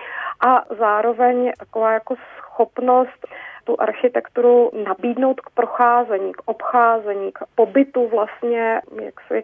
a 0.47 0.63
zároveň 0.79 1.51
taková 1.59 1.93
jako 1.93 2.15
schopnost 2.37 3.27
tu 3.63 3.75
architekturu 3.81 4.71
nabídnout 4.87 5.41
k 5.41 5.49
procházení, 5.49 6.33
k 6.33 6.41
obcházení, 6.45 7.31
k 7.31 7.39
pobytu 7.55 8.07
vlastně 8.07 8.81
jaksi 9.01 9.43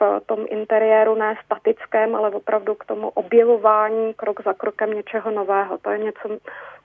v 0.00 0.20
tom 0.26 0.38
interiéru 0.48 1.14
ne 1.14 1.34
statickém, 1.44 2.14
ale 2.14 2.30
opravdu 2.30 2.74
k 2.74 2.84
tomu 2.84 3.08
objevování 3.08 4.14
krok 4.14 4.44
za 4.44 4.52
krokem 4.52 4.90
něčeho 4.90 5.30
nového. 5.30 5.78
To 5.78 5.90
je 5.90 5.98
něco, 5.98 6.28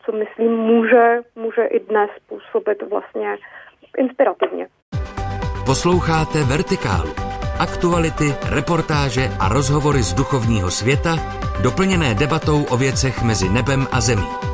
co 0.05 0.11
myslím 0.11 0.51
může, 0.57 1.21
může 1.35 1.65
i 1.65 1.79
dnes 1.79 2.09
působit 2.29 2.83
vlastně 2.89 3.37
inspirativně. 3.97 4.67
Posloucháte 5.65 6.37
Vertikálu. 6.43 7.13
Aktuality, 7.59 8.29
reportáže 8.55 9.21
a 9.39 9.49
rozhovory 9.49 10.01
z 10.03 10.13
duchovního 10.13 10.71
světa, 10.71 11.15
doplněné 11.63 12.15
debatou 12.15 12.63
o 12.71 12.77
věcech 12.77 13.23
mezi 13.23 13.49
nebem 13.49 13.87
a 13.91 14.01
zemí. 14.01 14.46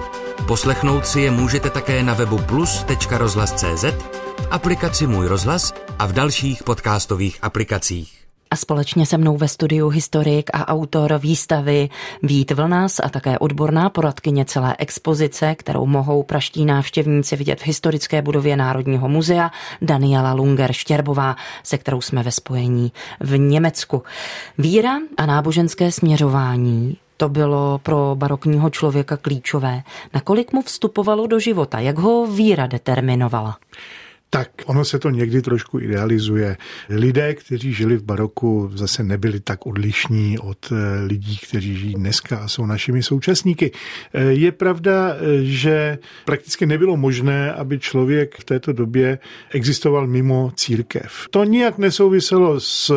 Poslechnout 0.47 1.07
si 1.07 1.21
je 1.21 1.31
můžete 1.31 1.69
také 1.69 2.03
na 2.03 2.13
webu 2.13 2.37
plus.rozhlas.cz, 2.37 3.83
v 3.83 4.47
aplikaci 4.51 5.07
Můj 5.07 5.27
rozhlas 5.27 5.73
a 5.99 6.05
v 6.05 6.13
dalších 6.13 6.63
podcastových 6.63 7.39
aplikacích. 7.41 8.23
A 8.51 8.55
společně 8.55 9.05
se 9.05 9.17
mnou 9.17 9.37
ve 9.37 9.47
studiu 9.47 9.89
historik 9.89 10.49
a 10.53 10.67
autor 10.67 11.17
výstavy 11.17 11.89
Vít 12.23 12.51
Vlnas 12.51 12.99
a 13.03 13.09
také 13.09 13.39
odborná 13.39 13.89
poradkyně 13.89 14.45
celé 14.45 14.75
expozice, 14.79 15.55
kterou 15.55 15.85
mohou 15.85 16.23
praští 16.23 16.65
návštěvníci 16.65 17.35
vidět 17.35 17.59
v 17.59 17.65
historické 17.65 18.21
budově 18.21 18.57
Národního 18.57 19.09
muzea, 19.09 19.51
Daniela 19.81 20.35
Lunger-Štěrbová, 20.35 21.35
se 21.63 21.77
kterou 21.77 22.01
jsme 22.01 22.23
ve 22.23 22.31
spojení 22.31 22.91
v 23.19 23.37
Německu. 23.37 24.03
Víra 24.57 24.97
a 25.17 25.25
náboženské 25.25 25.91
směřování 25.91 26.97
to 27.17 27.29
bylo 27.29 27.79
pro 27.83 28.15
barokního 28.15 28.69
člověka 28.69 29.17
klíčové. 29.17 29.83
Nakolik 30.13 30.53
mu 30.53 30.61
vstupovalo 30.61 31.27
do 31.27 31.39
života? 31.39 31.79
Jak 31.79 31.97
ho 31.97 32.27
víra 32.27 32.67
determinovala? 32.67 33.57
Tak 34.33 34.49
ono 34.65 34.85
se 34.85 34.99
to 34.99 35.09
někdy 35.09 35.41
trošku 35.41 35.79
idealizuje. 35.79 36.57
Lidé, 36.89 37.33
kteří 37.33 37.73
žili 37.73 37.97
v 37.97 38.03
baroku, 38.03 38.71
zase 38.73 39.03
nebyli 39.03 39.39
tak 39.39 39.65
odlišní 39.65 40.39
od 40.39 40.57
eh, 40.71 41.05
lidí, 41.05 41.37
kteří 41.37 41.77
žijí 41.77 41.93
dneska 41.93 42.37
a 42.37 42.47
jsou 42.47 42.65
našimi 42.65 43.03
současníky. 43.03 43.71
Eh, 44.13 44.23
je 44.23 44.51
pravda, 44.51 45.13
eh, 45.13 45.43
že 45.43 45.97
prakticky 46.25 46.65
nebylo 46.65 46.97
možné, 46.97 47.53
aby 47.53 47.79
člověk 47.79 48.35
v 48.39 48.43
této 48.43 48.73
době 48.73 49.19
existoval 49.51 50.07
mimo 50.07 50.51
církev. 50.55 51.27
To 51.29 51.43
nijak 51.43 51.77
nesouviselo 51.77 52.59
s 52.59 52.93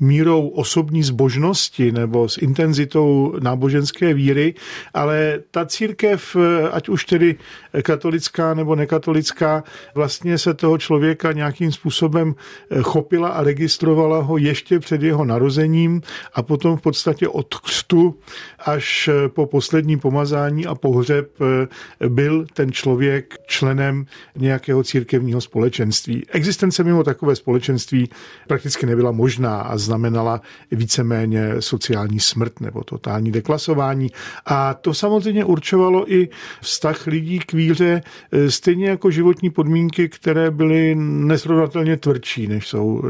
mírou 0.00 0.48
osobní 0.48 1.02
zbožnosti 1.02 1.92
nebo 1.92 2.28
s 2.28 2.38
intenzitou 2.38 3.38
náboženské 3.42 4.14
víry, 4.14 4.54
ale 4.94 5.38
ta 5.50 5.66
církev, 5.66 6.36
ať 6.72 6.88
už 6.88 7.04
tedy 7.04 7.36
katolická 7.82 8.54
nebo 8.54 8.76
nekatolická, 8.76 9.64
vlastně 9.94 10.38
se 10.38 10.55
toho 10.56 10.78
člověka 10.78 11.32
nějakým 11.32 11.72
způsobem 11.72 12.34
eh, 12.70 12.82
chopila 12.82 13.28
a 13.28 13.42
registrovala 13.42 14.20
ho 14.20 14.36
ještě 14.36 14.78
před 14.78 15.02
jeho 15.02 15.24
narozením 15.24 16.02
a 16.34 16.42
potom 16.42 16.76
v 16.76 16.80
podstatě 16.80 17.28
od 17.28 17.54
křtu 17.54 18.14
až 18.58 19.08
eh, 19.08 19.28
po 19.28 19.46
poslední 19.46 19.98
pomazání 19.98 20.66
a 20.66 20.74
pohřeb 20.74 21.30
eh, 21.40 22.08
byl 22.08 22.46
ten 22.54 22.72
člověk 22.72 23.34
členem 23.46 24.06
nějakého 24.36 24.84
církevního 24.84 25.40
společenství. 25.40 26.26
Existence 26.28 26.84
mimo 26.84 27.04
takové 27.04 27.36
společenství 27.36 28.08
prakticky 28.48 28.86
nebyla 28.86 29.12
možná 29.12 29.60
a 29.60 29.78
znamenala 29.78 30.40
víceméně 30.70 31.54
sociální 31.60 32.20
smrt 32.20 32.60
nebo 32.60 32.84
totální 32.84 33.32
deklasování. 33.32 34.10
A 34.46 34.74
to 34.74 34.94
samozřejmě 34.94 35.44
určovalo 35.44 36.12
i 36.12 36.28
vztah 36.60 37.06
lidí 37.06 37.38
k 37.38 37.52
víře, 37.52 38.02
stejně 38.48 38.88
jako 38.88 39.10
životní 39.10 39.50
podmínky, 39.50 40.08
které 40.08 40.45
byly 40.50 40.94
nesrovnatelně 40.98 41.96
tvrdší, 41.96 42.46
než 42.46 42.68
jsou 42.68 43.02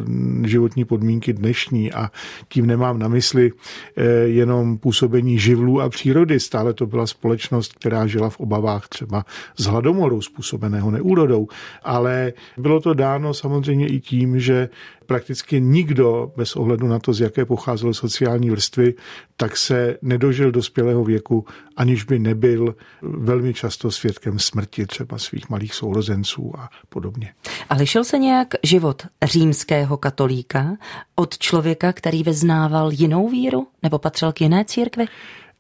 životní 0.45 0.85
podmínky 0.85 1.33
dnešní 1.33 1.93
a 1.93 2.11
tím 2.49 2.66
nemám 2.66 2.99
na 2.99 3.09
mysli 3.09 3.52
eh, 3.97 4.05
jenom 4.25 4.78
působení 4.78 5.38
živlů 5.38 5.81
a 5.81 5.88
přírody. 5.88 6.40
Stále 6.40 6.75
to 6.75 6.87
byla 6.87 7.07
společnost, 7.07 7.73
která 7.73 8.07
žila 8.07 8.31
v 8.31 8.40
obavách 8.40 8.88
třeba 8.88 9.25
z 9.57 9.64
hladomoru 9.64 10.21
způsobeného 10.21 10.90
neúrodou, 10.90 11.49
ale 11.83 12.33
bylo 12.59 12.81
to 12.81 12.95
dáno 12.95 13.35
samozřejmě 13.35 13.87
i 13.87 14.00
tím, 14.00 14.40
že 14.40 14.69
prakticky 15.07 15.61
nikdo, 15.61 16.33
bez 16.37 16.57
ohledu 16.57 16.87
na 16.87 16.99
to, 16.99 17.13
z 17.13 17.21
jaké 17.21 17.45
pocházel 17.45 17.95
sociální 17.95 18.51
vrstvy, 18.51 18.95
tak 19.37 19.57
se 19.57 19.99
nedožil 20.03 20.51
dospělého 20.51 21.05
věku, 21.05 21.45
aniž 21.77 22.05
by 22.05 22.19
nebyl 22.19 22.75
velmi 23.03 23.55
často 23.55 23.91
svědkem 23.91 24.39
smrti 24.39 24.87
třeba 24.87 25.19
svých 25.19 25.51
malých 25.51 25.75
sourozenců 25.75 26.53
a 26.59 26.71
podobně. 26.89 27.35
A 27.71 27.75
lišil 27.75 28.05
se 28.05 28.19
nějak 28.19 28.55
život 28.63 29.03
římského 29.23 29.97
katolíka 29.97 30.77
od 31.15 31.39
člověka, 31.39 31.93
který 31.93 32.23
vyznával 32.23 32.93
jinou 32.93 33.29
víru 33.29 33.67
nebo 33.83 33.99
patřil 33.99 34.33
k 34.33 34.41
jiné 34.41 34.65
církvi? 34.65 35.07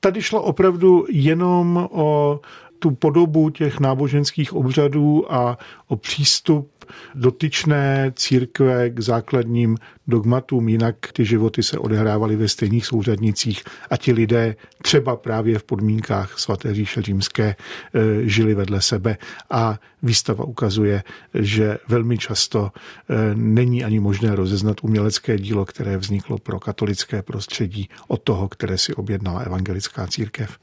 Tady 0.00 0.22
šlo 0.22 0.42
opravdu 0.42 1.06
jenom 1.10 1.88
o 1.90 2.40
tu 2.78 2.90
podobu 2.90 3.50
těch 3.50 3.80
náboženských 3.80 4.52
obřadů 4.52 5.34
a 5.34 5.58
o 5.88 5.96
přístup 5.96 6.70
dotyčné 7.14 8.12
církve 8.16 8.90
k 8.90 9.00
základním 9.00 9.76
dogmatům, 10.08 10.68
jinak 10.68 10.96
ty 11.12 11.24
životy 11.24 11.62
se 11.62 11.78
odehrávaly 11.78 12.36
ve 12.36 12.48
stejných 12.48 12.86
souřadnicích 12.86 13.64
a 13.90 13.96
ti 13.96 14.12
lidé 14.12 14.56
třeba 14.82 15.16
právě 15.16 15.58
v 15.58 15.64
podmínkách 15.64 16.38
svaté 16.38 16.74
říše 16.74 17.02
římské 17.02 17.44
e, 17.44 17.56
žili 18.28 18.54
vedle 18.54 18.82
sebe 18.82 19.16
a 19.50 19.78
výstava 20.02 20.44
ukazuje, 20.44 21.02
že 21.34 21.78
velmi 21.88 22.18
často 22.18 22.70
e, 22.70 23.34
není 23.34 23.84
ani 23.84 24.00
možné 24.00 24.36
rozeznat 24.36 24.76
umělecké 24.82 25.38
dílo, 25.38 25.64
které 25.64 25.96
vzniklo 25.96 26.38
pro 26.38 26.60
katolické 26.60 27.22
prostředí 27.22 27.88
od 28.08 28.22
toho, 28.22 28.48
které 28.48 28.78
si 28.78 28.94
objednala 28.94 29.40
evangelická 29.40 30.06
církev. 30.06 30.58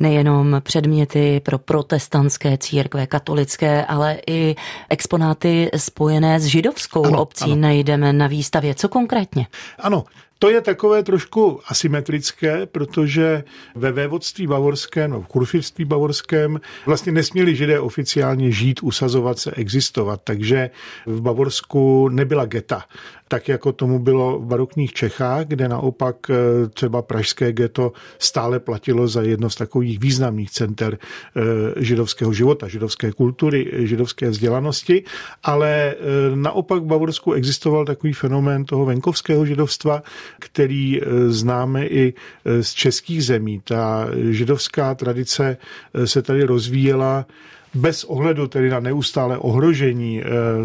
Nejenom 0.00 0.56
předměty 0.60 1.40
pro 1.44 1.58
protestantské 1.58 2.58
církve, 2.58 3.06
katolické, 3.06 3.84
ale 3.84 4.18
i 4.26 4.56
exponáty 4.88 5.70
spojené 5.76 6.40
s 6.40 6.44
židovskou 6.44 7.06
ano, 7.06 7.22
obcí 7.22 7.44
ano. 7.44 7.56
najdeme 7.56 8.12
na 8.12 8.26
výstavě. 8.26 8.74
Co 8.74 8.87
konkrétně? 8.88 9.46
Ano, 9.78 10.04
to 10.38 10.50
je 10.50 10.60
takové 10.60 11.02
trošku 11.02 11.60
asymetrické, 11.66 12.66
protože 12.66 13.44
ve 13.74 13.92
vévodství 13.92 14.46
bavorském, 14.46 15.10
no 15.10 15.20
v 15.20 15.26
kurfirství 15.26 15.84
bavorském 15.84 16.60
vlastně 16.86 17.12
nesměli 17.12 17.56
židé 17.56 17.80
oficiálně 17.80 18.50
žít, 18.50 18.82
usazovat 18.82 19.38
se, 19.38 19.50
existovat, 19.50 20.20
takže 20.24 20.70
v 21.06 21.20
Bavorsku 21.20 22.08
nebyla 22.08 22.44
geta 22.44 22.84
tak 23.28 23.48
jako 23.48 23.72
tomu 23.72 23.98
bylo 23.98 24.38
v 24.38 24.44
barokních 24.44 24.92
Čechách, 24.92 25.46
kde 25.46 25.68
naopak 25.68 26.16
eh, 26.30 26.34
třeba 26.68 27.02
pražské 27.02 27.52
ghetto 27.52 27.92
stále 28.18 28.60
platilo 28.60 29.08
za 29.08 29.22
jedno 29.22 29.50
z 29.50 29.56
takových 29.56 30.00
významných 30.00 30.50
center 30.50 30.98
eh, 30.98 31.40
židovského 31.84 32.32
života, 32.32 32.68
židovské 32.68 33.12
kultury, 33.12 33.70
židovské 33.72 34.30
vzdělanosti, 34.30 35.04
ale 35.42 35.70
eh, 35.70 35.96
naopak 36.36 36.82
v 36.82 36.86
Bavorsku 36.86 37.32
existoval 37.32 37.84
takový 37.84 38.12
fenomén 38.12 38.64
toho 38.64 38.84
venkovského 38.84 39.46
židovstva, 39.46 40.02
který 40.38 41.00
známe 41.28 41.86
i 41.86 42.14
z 42.60 42.72
českých 42.72 43.24
zemí. 43.24 43.60
Ta 43.64 44.08
židovská 44.30 44.94
tradice 44.94 45.56
se 46.04 46.22
tady 46.22 46.44
rozvíjela 46.44 47.26
bez 47.74 48.04
ohledu 48.04 48.46
tedy 48.48 48.70
na 48.70 48.80
neustále 48.80 49.38
ohrožení 49.38 50.22
eh, 50.22 50.24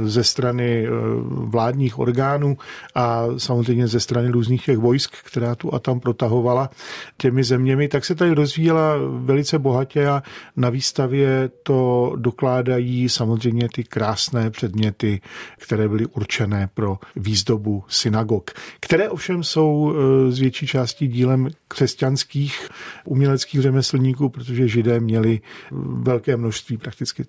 ze 0.10 0.24
strany 0.24 0.86
eh, 0.88 0.89
vládních 1.27 2.00
orgánů 2.00 2.57
a 2.95 3.25
samozřejmě 3.38 3.88
ze 3.88 4.00
strany 4.00 4.29
různých 4.29 4.65
těch 4.65 4.77
vojsk, 4.77 5.15
která 5.24 5.55
tu 5.55 5.74
a 5.74 5.79
tam 5.79 6.00
protahovala 6.00 6.69
těmi 7.17 7.43
zeměmi, 7.43 7.88
tak 7.88 8.05
se 8.05 8.15
tady 8.15 8.31
rozvíjela 8.31 8.93
velice 9.10 9.60
bohatě 9.60 10.07
a 10.07 10.24
na 10.55 10.69
výstavě 10.69 11.50
to 11.63 12.13
dokládají 12.15 13.10
samozřejmě 13.10 13.69
ty 13.75 13.83
krásné 13.83 14.50
předměty, 14.50 15.22
které 15.57 15.88
byly 15.88 16.05
určené 16.05 16.69
pro 16.74 16.98
výzdobu 17.15 17.83
synagog, 17.88 18.51
které 18.79 19.10
ovšem 19.10 19.43
jsou 19.43 19.93
eh, 19.93 20.31
z 20.31 20.39
větší 20.39 20.67
části 20.67 21.07
dílem 21.07 21.50
křesťanských 21.67 22.69
uměleckých 23.06 23.62
řemeslníků, 23.62 24.30
protože 24.30 24.67
židé 24.67 24.99
měli 24.99 25.41
velké 26.01 26.38
množství 26.38 26.78
prakticky 26.93 27.25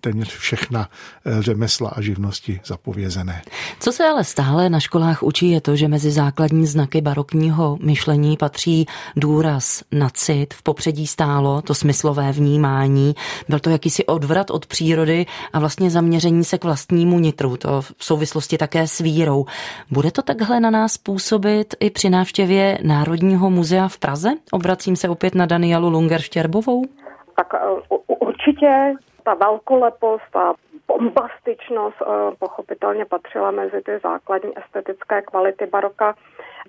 téměř 0.00 0.36
všechna 0.36 0.88
eh, 1.26 1.42
řemesla 1.42 1.88
a 1.90 2.00
živnosti 2.00 2.60
zapovězené. 2.64 3.42
Co 3.80 3.92
se 3.92 4.04
ale 4.04 4.24
stále 4.24 4.70
na 4.70 4.80
školách 4.80 5.22
učí 5.22 5.50
je 5.50 5.60
to, 5.60 5.76
že 5.76 5.88
mezi 5.88 6.10
základní 6.10 6.66
znaky 6.66 7.00
barokního 7.00 7.78
myšlení 7.80 8.36
patří 8.36 8.86
důraz 9.16 9.82
na 9.92 10.10
cit, 10.10 10.54
v 10.54 10.62
popředí 10.62 11.06
stálo 11.06 11.62
to 11.62 11.74
smyslové 11.74 12.32
vnímání, 12.32 13.14
byl 13.48 13.58
to 13.58 13.70
jakýsi 13.70 14.06
odvrat 14.06 14.50
od 14.50 14.66
přírody 14.66 15.26
a 15.52 15.58
vlastně 15.58 15.90
zaměření 15.90 16.44
se 16.44 16.58
k 16.58 16.64
vlastnímu 16.64 17.18
nitru, 17.18 17.56
to 17.56 17.82
v 17.82 17.94
souvislosti 17.98 18.58
také 18.58 18.86
s 18.86 18.98
vírou. 18.98 19.46
Bude 19.90 20.10
to 20.10 20.22
takhle 20.22 20.60
na 20.60 20.70
nás 20.70 20.98
působit 20.98 21.74
i 21.80 21.90
při 21.90 22.10
návštěvě 22.10 22.78
Národního 22.82 23.50
muzea 23.50 23.88
v 23.88 23.98
Praze? 23.98 24.30
Obracím 24.50 24.96
se 24.96 25.08
opět 25.08 25.34
na 25.34 25.46
Danielu 25.46 25.90
Lunger-Štěrbovou. 25.90 26.82
Tak 27.36 27.54
eh, 27.54 28.17
určitě 28.38 28.94
ta 29.24 29.34
velkolepost 29.34 30.36
a 30.36 30.54
bombastičnost 30.88 31.96
eh, 32.02 32.06
pochopitelně 32.38 33.04
patřila 33.04 33.50
mezi 33.50 33.82
ty 33.82 33.98
základní 34.02 34.58
estetické 34.58 35.22
kvality 35.22 35.66
baroka 35.66 36.14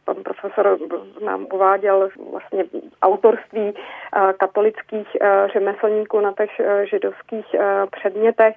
pan 0.05 0.15
profesor 0.23 0.77
nám 1.25 1.47
uváděl 1.53 2.09
vlastně 2.31 2.65
autorství 3.01 3.73
eh, 3.73 4.33
katolických 4.37 5.07
eh, 5.21 5.47
řemeslníků 5.53 6.19
na 6.19 6.33
těch 6.33 6.59
eh, 6.59 6.85
židovských 6.85 7.55
předmětech. 7.91 8.55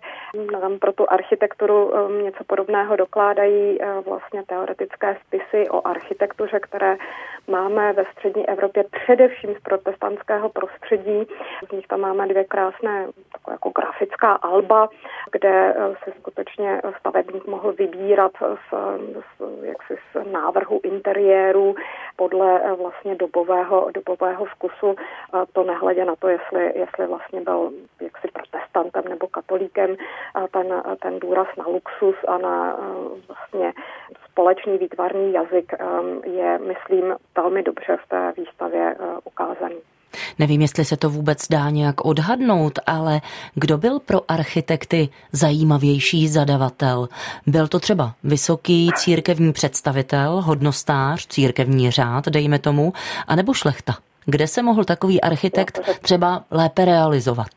Nám 0.53 0.79
pro 0.79 0.93
tu 0.93 1.07
architekturu 1.13 2.09
něco 2.23 2.45
podobného 2.45 2.97
dokládají 2.97 3.79
vlastně 4.07 4.43
teoretické 4.47 5.17
spisy 5.27 5.71
o 5.71 5.87
architektuře, 5.87 6.61
které 6.61 6.97
máme 7.49 7.93
ve 7.93 8.05
střední 8.13 8.49
Evropě 8.49 8.85
především 9.05 9.55
z 9.55 9.61
protestantského 9.63 10.49
prostředí. 10.49 11.27
Z 11.69 11.73
nich 11.73 11.87
tam 11.87 12.01
máme 12.01 12.27
dvě 12.27 12.45
krásné 12.45 13.07
takové 13.33 13.55
jako 13.55 13.71
grafická 13.71 14.33
alba, 14.33 14.89
kde 15.33 15.75
se 16.05 16.13
skutečně 16.21 16.83
stavebník 17.01 17.47
mohl 17.47 17.73
vybírat 17.73 18.33
z, 18.41 18.75
z, 19.13 19.43
jaksi 19.63 19.95
z 19.97 20.33
návrhu 20.33 20.81
interiéru 20.83 21.32
kariéru 21.33 21.75
podle 22.17 22.61
eh, 22.65 22.73
vlastně 22.73 23.15
dobového, 23.15 23.91
dobového 23.95 24.45
vkusu, 24.45 24.97
to 25.53 25.65
nehledě 25.65 26.05
na 26.05 26.17
to, 26.17 26.29
jestli, 26.29 26.79
jestli 26.79 27.07
vlastně 27.07 27.41
byl 27.41 27.73
jaksi 28.01 28.29
protestantem 28.29 29.05
nebo 29.09 29.27
katolíkem, 29.27 29.97
ten, 30.51 30.83
ten 31.03 31.19
důraz 31.19 31.49
na 31.59 31.65
luxus 31.67 32.17
a 32.29 32.39
na 32.39 32.77
eh, 32.79 32.83
vlastně 33.29 33.73
společný 34.31 34.79
výtvarný 34.79 35.33
jazyk 35.33 35.73
eh, 35.73 35.87
je, 36.29 36.59
myslím, 36.59 37.17
velmi 37.37 37.63
dobře 37.63 37.97
v 37.97 38.09
té 38.09 38.33
výstavě 38.37 38.97
ukázaný. 39.25 39.92
Nevím, 40.39 40.63
jestli 40.63 40.85
se 40.85 40.97
to 40.97 41.11
vůbec 41.11 41.49
dá 41.49 41.71
nějak 41.71 42.05
odhadnout, 42.05 42.79
ale 42.87 43.21
kdo 43.55 43.79
byl 43.79 43.99
pro 43.99 44.21
architekty 44.29 45.09
zajímavější 45.33 46.29
zadavatel? 46.29 47.09
Byl 47.47 47.69
to 47.69 47.81
třeba 47.81 48.15
vysoký 48.25 48.91
církevní 48.97 49.53
představitel, 49.53 50.41
hodnostář, 50.41 51.27
církevní 51.27 51.91
řád, 51.91 52.29
dejme 52.29 52.59
tomu, 52.59 52.93
anebo 53.29 53.55
šlechta? 53.55 53.97
Kde 54.25 54.47
se 54.47 54.63
mohl 54.63 54.85
takový 54.85 55.21
architekt 55.21 55.81
třeba 56.03 56.45
lépe 56.51 56.85
realizovat? 56.85 57.51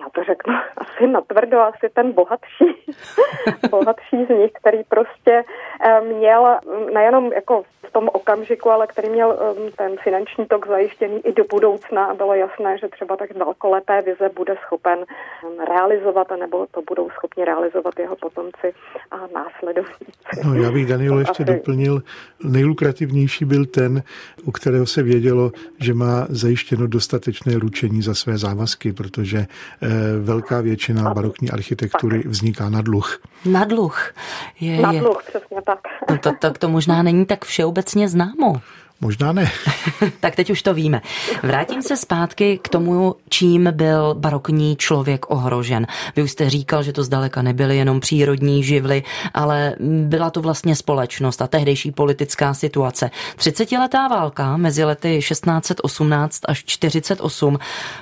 Já 0.00 0.06
to 0.14 0.20
řeknu 0.24 0.54
asi 0.98 1.06
natvrdo, 1.06 1.60
asi 1.60 1.88
ten 1.94 2.12
bohatší, 2.12 2.94
bohatší 3.70 4.24
z 4.26 4.28
nich, 4.28 4.50
který 4.52 4.84
prostě 4.88 5.44
eh, 5.84 6.00
měl 6.00 6.58
mm, 6.66 6.94
nejenom 6.94 7.32
jako 7.32 7.62
v 7.88 7.92
tom 7.92 8.08
okamžiku, 8.12 8.70
ale 8.70 8.86
který 8.86 9.08
měl 9.10 9.28
um, 9.28 9.70
ten 9.76 9.96
finanční 10.04 10.46
tok 10.46 10.68
zajištěný 10.68 11.26
i 11.26 11.32
do 11.32 11.44
budoucna 11.50 12.04
a 12.04 12.14
bylo 12.14 12.34
jasné, 12.34 12.78
že 12.78 12.88
třeba 12.88 13.16
tak 13.16 13.36
velkolepé 13.36 14.02
vize 14.02 14.30
bude 14.36 14.54
schopen 14.66 14.98
um, 14.98 15.64
realizovat, 15.64 16.26
nebo 16.40 16.66
to 16.70 16.82
budou 16.88 17.10
schopni 17.10 17.44
realizovat 17.44 17.98
jeho 17.98 18.16
potomci 18.16 18.72
a 19.10 19.16
následovníci. 19.16 20.40
No, 20.44 20.54
já 20.54 20.72
bych 20.72 20.86
Daniel 20.86 21.18
ještě 21.18 21.42
asi... 21.42 21.52
doplnil, 21.52 22.02
nejlukrativnější 22.44 23.44
byl 23.44 23.66
ten, 23.66 24.02
u 24.44 24.52
kterého 24.52 24.86
se 24.86 25.02
vědělo, 25.02 25.52
že 25.80 25.94
má 25.94 26.26
zajištěno 26.28 26.86
dostatečné 26.86 27.58
ručení 27.58 28.02
za 28.02 28.14
své 28.14 28.38
závazky, 28.38 28.92
protože 28.92 29.38
eh, 29.38 29.88
velká 30.20 30.60
většina 30.60 30.87
barokní 30.94 31.50
architektury 31.50 32.22
tak. 32.22 32.32
vzniká 32.32 32.68
na 32.68 32.82
dluh. 32.82 33.20
Na 33.44 33.64
dluh. 33.64 34.12
Je, 34.60 34.80
na 34.80 34.92
dluh, 34.92 35.22
přesně 35.28 35.62
tak. 35.66 35.78
No 36.10 36.18
to, 36.18 36.32
to, 36.38 36.50
to 36.50 36.68
možná 36.68 37.02
není 37.02 37.26
tak 37.26 37.44
všeobecné 37.44 37.78
obecně 37.78 38.08
známo. 38.08 38.60
Možná 39.00 39.32
ne. 39.32 39.50
tak 40.20 40.36
teď 40.36 40.50
už 40.50 40.62
to 40.62 40.74
víme. 40.74 41.02
Vrátím 41.42 41.82
se 41.82 41.96
zpátky 41.96 42.58
k 42.62 42.68
tomu, 42.68 43.14
čím 43.28 43.68
byl 43.72 44.14
barokní 44.14 44.76
člověk 44.76 45.30
ohrožen. 45.30 45.86
Vy 46.16 46.22
už 46.22 46.30
jste 46.30 46.50
říkal, 46.50 46.82
že 46.82 46.92
to 46.92 47.04
zdaleka 47.04 47.42
nebyly 47.42 47.76
jenom 47.76 48.00
přírodní 48.00 48.64
živly, 48.64 49.02
ale 49.34 49.74
byla 49.80 50.30
to 50.30 50.40
vlastně 50.40 50.76
společnost 50.76 51.42
a 51.42 51.46
tehdejší 51.46 51.90
politická 51.90 52.54
situace. 52.54 53.10
30-letá 53.36 54.08
válka 54.08 54.56
mezi 54.56 54.84
lety 54.84 55.18
1618 55.18 56.40
až 56.48 56.64
48 56.64 57.58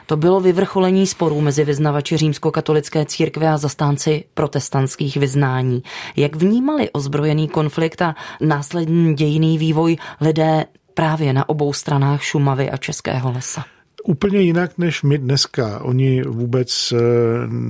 to 0.06 0.16
bylo 0.16 0.40
vyvrcholení 0.40 1.06
sporů 1.06 1.40
mezi 1.40 1.64
vyznavači 1.64 2.16
římskokatolické 2.16 3.04
církve 3.04 3.48
a 3.48 3.58
zastánci 3.58 4.24
protestantských 4.34 5.16
vyznání. 5.16 5.82
Jak 6.16 6.36
vnímali 6.36 6.90
ozbrojený 6.90 7.48
konflikt 7.48 8.02
a 8.02 8.14
následný 8.40 9.14
dějiný 9.14 9.58
vývoj 9.58 9.96
lidé 10.20 10.64
právě 10.96 11.32
na 11.32 11.48
obou 11.48 11.72
stranách 11.72 12.22
Šumavy 12.22 12.70
a 12.70 12.76
Českého 12.76 13.32
lesa 13.32 13.64
úplně 14.06 14.40
jinak 14.40 14.78
než 14.78 15.02
my 15.02 15.18
dneska. 15.18 15.80
Oni 15.82 16.22
vůbec 16.22 16.92
eh, 16.92 16.98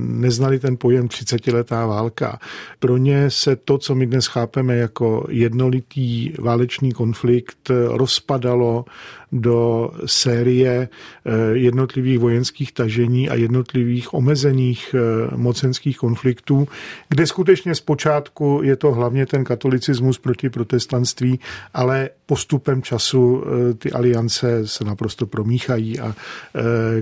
neznali 0.07 0.59
ten 0.59 0.77
pojem 0.77 1.07
30-letá 1.07 1.87
válka. 1.87 2.39
Pro 2.79 2.97
ně 2.97 3.29
se 3.29 3.55
to, 3.55 3.77
co 3.77 3.95
my 3.95 4.05
dnes 4.05 4.27
chápeme 4.27 4.75
jako 4.75 5.27
jednolitý 5.29 6.31
válečný 6.39 6.91
konflikt, 6.91 7.71
rozpadalo 7.87 8.85
do 9.31 9.91
série 10.05 10.89
eh, 10.89 11.31
jednotlivých 11.53 12.19
vojenských 12.19 12.71
tažení 12.71 13.29
a 13.29 13.35
jednotlivých 13.35 14.13
omezených 14.13 14.95
eh, 14.95 15.35
mocenských 15.35 15.97
konfliktů, 15.97 16.67
kde 17.09 17.27
skutečně 17.27 17.75
zpočátku 17.75 18.59
je 18.63 18.75
to 18.75 18.91
hlavně 18.91 19.25
ten 19.25 19.43
katolicismus 19.43 20.19
proti 20.19 20.49
protestantství, 20.49 21.39
ale 21.73 22.09
postupem 22.25 22.81
času 22.81 23.43
ty 23.77 23.91
aliance 23.91 24.67
se 24.67 24.83
naprosto 24.83 25.25
promíchají 25.25 25.99
a 25.99 26.15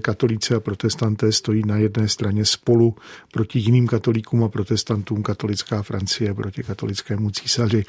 katolíci 0.02 0.54
a 0.56 0.60
protestanté 0.60 1.32
stojí 1.32 1.62
na 1.66 1.78
jedné 1.78 2.08
straně 2.08 2.46
spolu 2.46 2.96
proti 3.32 3.60
jiným 3.60 3.88
katolíkům 3.88 4.44
a 4.44 4.50
protestantům, 4.50 5.24
katolická 5.24 5.82
Francie 5.82 6.34
proti 6.34 6.64
katolickému 6.64 7.30
císaři, 7.30 7.86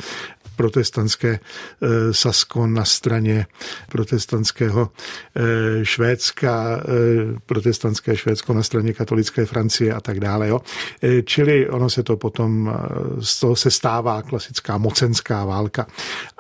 protestantské 0.56 1.38
eh, 1.38 1.88
Sasko 2.14 2.66
na 2.66 2.84
straně 2.84 3.46
protestantského 3.88 4.90
eh, 5.36 5.84
Švédska, 5.84 6.82
protestantské 7.46 8.16
Švédsko 8.16 8.54
na 8.54 8.62
straně 8.62 8.92
katolické 8.92 9.46
Francie 9.46 9.94
a 9.94 10.00
tak 10.00 10.20
dále. 10.20 10.48
Jo. 10.48 10.60
Čili 11.24 11.68
ono 11.68 11.90
se 11.90 12.02
to 12.02 12.16
potom, 12.16 12.74
z 13.20 13.40
toho 13.40 13.56
se 13.56 13.70
stává 13.70 14.22
klasická 14.22 14.78
mocenská 14.78 15.44
válka. 15.44 15.86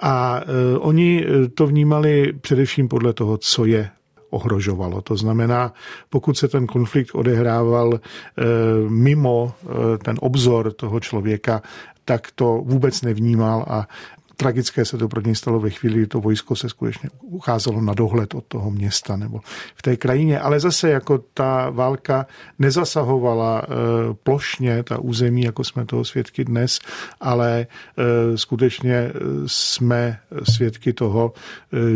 A 0.02 0.40
oni 0.78 1.26
to 1.54 1.66
vnímali 1.66 2.32
především 2.40 2.88
podle 2.88 3.12
toho, 3.12 3.38
co 3.38 3.64
je 3.64 3.90
ohrožovalo. 4.36 5.02
To 5.02 5.16
znamená, 5.16 5.72
pokud 6.10 6.36
se 6.36 6.48
ten 6.48 6.66
konflikt 6.66 7.14
odehrával 7.14 7.96
eh, 7.96 8.44
mimo 8.88 9.52
eh, 9.52 9.98
ten 9.98 10.16
obzor 10.20 10.72
toho 10.72 11.00
člověka, 11.00 11.62
tak 12.04 12.30
to 12.34 12.60
vůbec 12.64 13.02
nevnímal 13.02 13.64
a 13.68 13.88
tragické 14.36 14.84
se 14.84 14.98
to 14.98 15.08
pro 15.08 15.20
něj 15.20 15.34
stalo 15.34 15.60
ve 15.60 15.70
chvíli, 15.70 15.94
kdy 15.94 16.06
to 16.06 16.20
vojsko 16.20 16.56
se 16.56 16.68
skutečně 16.68 17.10
ucházelo 17.20 17.80
na 17.80 17.94
dohled 17.94 18.34
od 18.34 18.44
toho 18.44 18.70
města 18.70 19.16
nebo 19.16 19.40
v 19.74 19.82
té 19.82 19.96
krajině. 19.96 20.40
Ale 20.40 20.60
zase 20.60 20.90
jako 20.90 21.18
ta 21.34 21.70
válka 21.70 22.26
nezasahovala 22.58 23.62
e, 23.62 23.66
plošně 24.14 24.82
ta 24.82 24.98
území, 24.98 25.42
jako 25.42 25.64
jsme 25.64 25.86
toho 25.86 26.04
svědky 26.04 26.44
dnes, 26.44 26.78
ale 27.20 27.60
e, 27.60 28.38
skutečně 28.38 29.12
jsme 29.46 30.18
svědky 30.42 30.92
toho, 30.92 31.32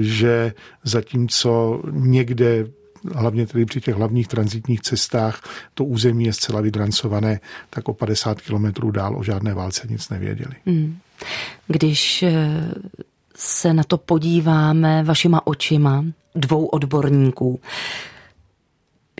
že 0.00 0.52
zatímco 0.84 1.82
někde 1.90 2.66
hlavně 3.14 3.46
tedy 3.46 3.64
při 3.64 3.80
těch 3.80 3.94
hlavních 3.94 4.28
transitních 4.28 4.80
cestách, 4.80 5.42
to 5.74 5.84
území 5.84 6.24
je 6.24 6.32
zcela 6.32 6.60
vydrancované, 6.60 7.40
tak 7.70 7.88
o 7.88 7.94
50 7.94 8.40
kilometrů 8.40 8.90
dál 8.90 9.16
o 9.18 9.22
žádné 9.22 9.54
válce 9.54 9.86
nic 9.90 10.08
nevěděli. 10.08 10.54
Hmm. 10.66 10.98
Když 11.66 12.22
eh, 12.22 12.74
se 13.36 13.74
na 13.74 13.82
to 13.84 13.98
podíváme 13.98 15.02
vašima 15.02 15.46
očima, 15.46 16.04
dvou 16.34 16.66
odborníků, 16.66 17.60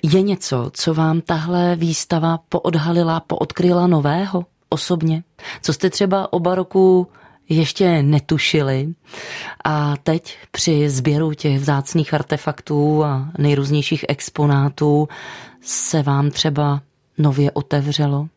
je 0.03 0.23
něco, 0.23 0.71
co 0.75 0.95
vám 0.95 1.21
tahle 1.21 1.77
výstava 1.77 2.39
poodhalila, 2.49 3.21
poodkryla 3.21 3.87
nového 3.87 4.47
osobně? 4.69 5.23
Co 5.63 5.73
jste 5.73 5.91
třeba 5.91 6.33
o 6.33 6.41
baroku 6.41 7.07
ještě 7.51 8.03
netušili 8.03 8.95
a 9.65 9.97
teď 9.97 10.39
při 10.51 10.91
sběru 10.91 11.33
těch 11.33 11.59
vzácných 11.59 12.15
artefaktů 12.15 13.05
a 13.05 13.31
nejrůznějších 13.39 14.05
exponátů 14.09 15.09
se 15.61 16.03
vám 16.03 16.31
třeba 16.31 16.83
nově 17.19 17.51
otevřelo? 17.51 18.29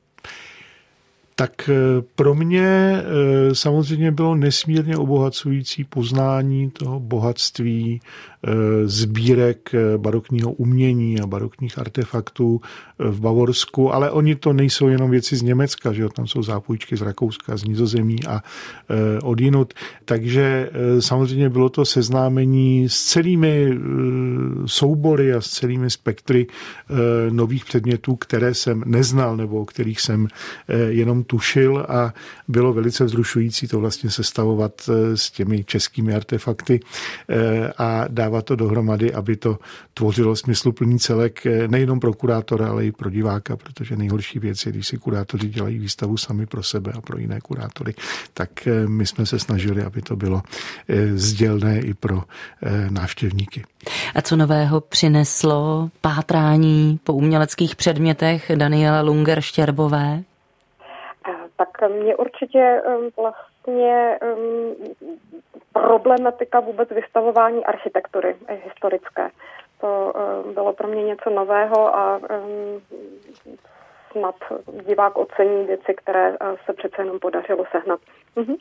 Tak 1.35 1.69
eh, 1.69 1.73
pro 2.15 2.35
mě 2.35 2.67
eh, 2.97 3.55
samozřejmě 3.55 4.11
bylo 4.11 4.35
nesmírně 4.35 4.97
obohacující 4.97 5.83
poznání 5.83 6.71
toho 6.71 6.99
bohatství 6.99 8.01
eh, 8.01 8.51
sbírek 8.87 9.71
barokního 9.97 10.51
umění 10.51 11.21
a 11.21 11.27
barokních 11.27 11.79
artefaktů 11.79 12.61
v 12.99 13.19
Bavorsku, 13.19 13.93
ale 13.93 14.11
oni 14.11 14.35
to 14.35 14.53
nejsou 14.53 14.87
jenom 14.87 15.11
věci 15.11 15.35
z 15.35 15.41
Německa, 15.41 15.93
že 15.93 16.01
jo? 16.01 16.09
tam 16.09 16.27
jsou 16.27 16.43
zápůjčky 16.43 16.97
z 16.97 17.01
Rakouska, 17.01 17.57
z 17.57 17.63
Nizozemí 17.63 18.15
a 18.27 18.41
odinut. 19.23 19.73
Takže 20.05 20.69
samozřejmě 20.99 21.49
bylo 21.49 21.69
to 21.69 21.85
seznámení 21.85 22.89
s 22.89 23.03
celými 23.03 23.77
soubory 24.65 25.33
a 25.33 25.41
s 25.41 25.49
celými 25.49 25.89
spektry 25.89 26.47
nových 27.29 27.65
předmětů, 27.65 28.15
které 28.15 28.53
jsem 28.53 28.83
neznal 28.85 29.37
nebo 29.37 29.61
o 29.61 29.65
kterých 29.65 30.01
jsem 30.01 30.27
jenom 30.89 31.22
tušil 31.23 31.85
a 31.89 32.13
bylo 32.47 32.73
velice 32.73 33.03
vzrušující 33.05 33.67
to 33.67 33.79
vlastně 33.79 34.09
sestavovat 34.09 34.89
eh, 34.89 35.17
s 35.17 35.31
těmi 35.31 35.63
českými 35.63 36.15
artefakty 36.15 36.79
eh, 37.29 37.73
a 37.77 38.05
dávat 38.07 38.45
to 38.45 38.55
dohromady, 38.55 39.13
aby 39.13 39.35
to 39.35 39.59
tvořilo 39.93 40.35
smysluplný 40.35 40.99
celek 40.99 41.45
eh, 41.45 41.67
nejenom 41.67 41.99
pro 41.99 42.13
kurátora, 42.13 42.67
ale 42.67 42.85
i 42.85 42.91
pro 42.91 43.09
diváka, 43.09 43.57
protože 43.57 43.95
nejhorší 43.95 44.39
věc 44.39 44.65
je, 44.65 44.71
když 44.71 44.87
si 44.87 44.97
kurátoři 44.97 45.49
dělají 45.49 45.79
výstavu 45.79 46.17
sami 46.17 46.45
pro 46.45 46.63
sebe 46.63 46.91
a 46.91 47.01
pro 47.01 47.19
jiné 47.19 47.41
kurátory, 47.41 47.93
tak 48.33 48.49
my 48.87 49.05
jsme 49.05 49.25
se 49.25 49.39
snažili, 49.39 49.83
aby 49.83 50.01
to 50.01 50.15
bylo 50.15 50.41
sdělné 51.15 51.79
i 51.79 51.93
pro 51.93 52.23
návštěvníky. 52.89 53.63
A 54.15 54.21
co 54.21 54.35
nového 54.35 54.81
přineslo 54.81 55.89
pátrání 56.01 56.99
po 57.03 57.13
uměleckých 57.13 57.75
předmětech 57.75 58.51
Daniela 58.55 59.03
Lunger-Štěrbové? 59.03 60.23
Tak 61.57 61.89
mě 61.89 62.15
určitě 62.15 62.81
vlastně 63.17 64.19
problematika 65.73 66.59
vůbec 66.59 66.89
vystavování 66.89 67.65
architektury 67.65 68.35
historické. 68.65 69.29
To 69.81 70.13
bylo 70.53 70.73
pro 70.73 70.87
mě 70.87 71.03
něco 71.03 71.29
nového 71.29 71.95
a 71.95 72.19
snad 74.11 74.35
divák 74.87 75.17
ocení 75.17 75.65
věci, 75.65 75.93
které 75.97 76.37
se 76.65 76.73
přece 76.73 77.01
jenom 77.01 77.19
podařilo 77.19 77.65
sehnat. 77.71 77.99
Mhm. 78.35 78.55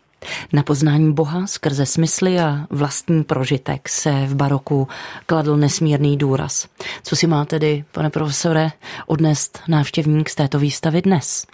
Na 0.52 0.62
poznání 0.62 1.12
Boha 1.12 1.46
skrze 1.46 1.87
smysly 1.87 2.38
a 2.38 2.55
vlastní 2.70 3.24
prožitek 3.24 3.88
se 3.88 4.11
v 4.11 4.35
baroku 4.35 4.88
kladl 5.26 5.57
nesmírný 5.57 6.16
důraz. 6.16 6.68
Co 7.02 7.16
si 7.16 7.26
má 7.26 7.44
tedy, 7.44 7.85
pane 7.92 8.11
profesore, 8.11 8.68
odnést 9.07 9.61
návštěvník 9.68 10.28
z 10.28 10.35
této 10.35 10.59
výstavy 10.59 11.02
dnes? 11.02 11.46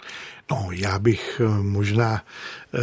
No, 0.51 0.67
já 0.71 0.99
bych 0.99 1.41
eh, 1.43 1.47
možná 1.63 2.23
eh, 2.73 2.79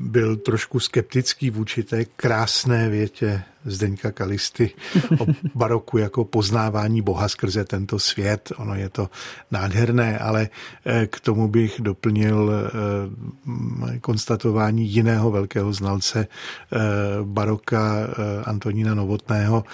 byl 0.00 0.36
trošku 0.36 0.80
skeptický 0.80 1.50
vůči 1.50 1.82
té 1.82 2.04
krásné 2.04 2.88
větě 2.88 3.42
Zdeňka 3.64 4.12
Kalisty 4.12 4.70
o 5.18 5.26
baroku 5.54 5.98
jako 5.98 6.24
poznávání 6.24 7.02
Boha 7.02 7.28
skrze 7.28 7.64
tento 7.64 7.98
svět. 7.98 8.52
Ono 8.56 8.74
je 8.74 8.88
to 8.88 9.10
nádherné, 9.50 10.18
ale 10.18 10.48
eh, 10.84 11.06
k 11.06 11.20
tomu 11.20 11.48
bych 11.48 11.80
doplnil 11.80 12.52
eh, 12.52 13.98
konstatování 13.98 14.88
jiného 14.88 15.30
velkého 15.30 15.72
znalce 15.72 16.26
eh, 16.26 16.78
baroka 17.22 18.08
Antonína 18.44 18.94
Novotného, 18.94 19.64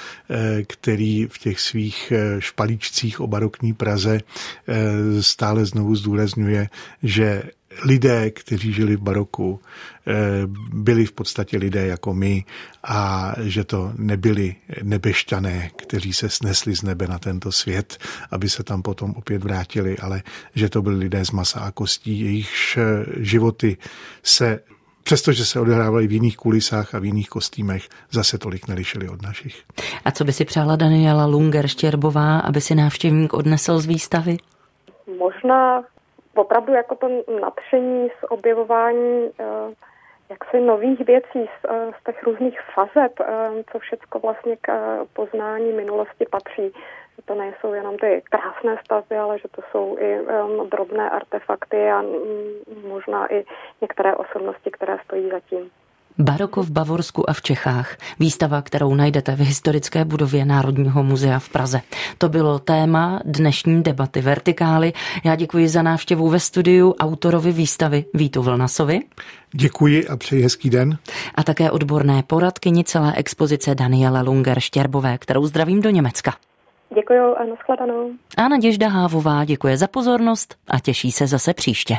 který 0.66 1.26
v 1.26 1.38
těch 1.38 1.60
svých 1.60 2.12
špalíčcích 2.38 3.20
o 3.20 3.26
barokní 3.26 3.72
Praze 3.74 4.20
stále 5.20 5.66
znovu 5.66 5.96
zdůrazňuje, 5.96 6.68
že 7.02 7.42
lidé, 7.84 8.30
kteří 8.30 8.72
žili 8.72 8.96
v 8.96 9.00
baroku, 9.00 9.60
eh, 10.06 10.12
byli 10.72 11.04
v 11.04 11.12
podstatě 11.12 11.58
lidé 11.58 11.86
jako 11.86 12.14
my 12.14 12.44
a 12.84 13.32
že 13.42 13.64
to 13.64 13.92
nebyli 13.96 14.54
nebešťané, 14.82 15.70
kteří 15.76 16.12
se 16.12 16.28
snesli 16.28 16.76
z 16.76 16.82
nebe 16.82 17.06
na 17.06 17.18
tento 17.18 17.52
svět, 17.52 17.98
aby 18.30 18.48
se 18.48 18.62
tam 18.62 18.82
potom 18.82 19.14
opět 19.16 19.44
vrátili, 19.44 19.98
ale 19.98 20.22
že 20.54 20.68
to 20.68 20.82
byli 20.82 20.96
lidé 20.96 21.24
z 21.24 21.30
masa 21.30 21.60
a 21.60 21.70
kostí, 21.70 22.20
jejichž 22.20 22.76
eh, 22.76 23.04
životy 23.16 23.76
se 24.22 24.60
přestože 25.06 25.44
se 25.44 25.60
odehrávaly 25.60 26.06
v 26.06 26.12
jiných 26.12 26.36
kulisách 26.36 26.94
a 26.94 26.98
v 26.98 27.04
jiných 27.04 27.28
kostýmech, 27.28 27.88
zase 28.10 28.38
tolik 28.38 28.68
nelišili 28.68 29.08
od 29.08 29.22
našich. 29.22 29.62
A 30.04 30.10
co 30.10 30.24
by 30.24 30.32
si 30.32 30.44
přála 30.44 30.76
Daniela 30.76 31.26
Lunger 31.26 31.66
Štěrbová, 31.66 32.38
aby 32.38 32.60
si 32.60 32.74
návštěvník 32.74 33.34
odnesl 33.34 33.78
z 33.78 33.86
výstavy? 33.86 34.36
Možná 35.18 35.82
opravdu 36.36 36.72
jako 36.72 36.94
to 36.94 37.08
nadšení 37.40 38.08
z 38.08 38.24
objevování 38.28 39.30
eh, 39.40 39.74
jaksi 40.30 40.60
nových 40.60 41.06
věcí 41.06 41.46
z, 41.60 41.64
eh, 41.68 41.92
z 42.00 42.04
těch 42.04 42.22
různých 42.22 42.60
fazeb, 42.74 43.12
eh, 43.20 43.64
co 43.72 43.78
všechno 43.78 44.20
vlastně 44.20 44.56
k 44.60 44.70
poznání 45.12 45.72
minulosti 45.72 46.26
patří. 46.30 46.72
To 47.24 47.34
nejsou 47.34 47.72
jenom 47.72 47.96
ty 47.98 48.22
krásné 48.30 48.76
stavby, 48.84 49.16
ale 49.16 49.38
že 49.38 49.48
to 49.48 49.62
jsou 49.70 49.96
i 49.98 50.20
um, 50.20 50.68
drobné 50.70 51.10
artefakty 51.10 51.90
a 51.90 52.02
mm, 52.02 52.88
možná 52.88 53.32
i 53.32 53.44
některé 53.80 54.16
osobnosti, 54.16 54.70
které 54.70 54.98
stojí 55.04 55.30
zatím. 55.30 55.70
Baroko 56.18 56.62
v 56.62 56.70
Bavorsku 56.70 57.30
a 57.30 57.32
v 57.32 57.42
Čechách. 57.42 57.96
Výstava, 58.20 58.62
kterou 58.62 58.94
najdete 58.94 59.36
v 59.36 59.38
historické 59.40 60.04
budově 60.04 60.44
Národního 60.44 61.02
muzea 61.02 61.38
v 61.38 61.48
Praze. 61.48 61.80
To 62.18 62.28
bylo 62.28 62.58
téma 62.58 63.20
dnešní 63.24 63.82
debaty 63.82 64.20
Vertikály. 64.20 64.92
Já 65.24 65.36
děkuji 65.36 65.68
za 65.68 65.82
návštěvu 65.82 66.28
ve 66.28 66.40
studiu 66.40 66.92
autorovi 66.92 67.52
výstavy 67.52 68.04
Vítu 68.14 68.42
Vlnasovi. 68.42 69.00
Děkuji 69.52 70.08
a 70.08 70.16
přeji 70.16 70.42
hezký 70.42 70.70
den. 70.70 70.98
A 71.34 71.42
také 71.42 71.70
odborné 71.70 72.22
poradkyni 72.26 72.84
celé 72.84 73.14
expozice 73.14 73.74
Daniela 73.74 74.20
Lunger 74.20 74.60
Štěrbové, 74.60 75.18
kterou 75.18 75.46
zdravím 75.46 75.82
do 75.82 75.90
Německa. 75.90 76.34
Děkuji 76.94 77.36
a 77.36 77.44
nashledanou. 77.44 78.10
A 78.36 78.48
Naděžda 78.48 78.88
Hávová 78.88 79.44
děkuje 79.44 79.76
za 79.76 79.86
pozornost 79.86 80.56
a 80.68 80.80
těší 80.80 81.12
se 81.12 81.26
zase 81.26 81.54
příště. 81.54 81.96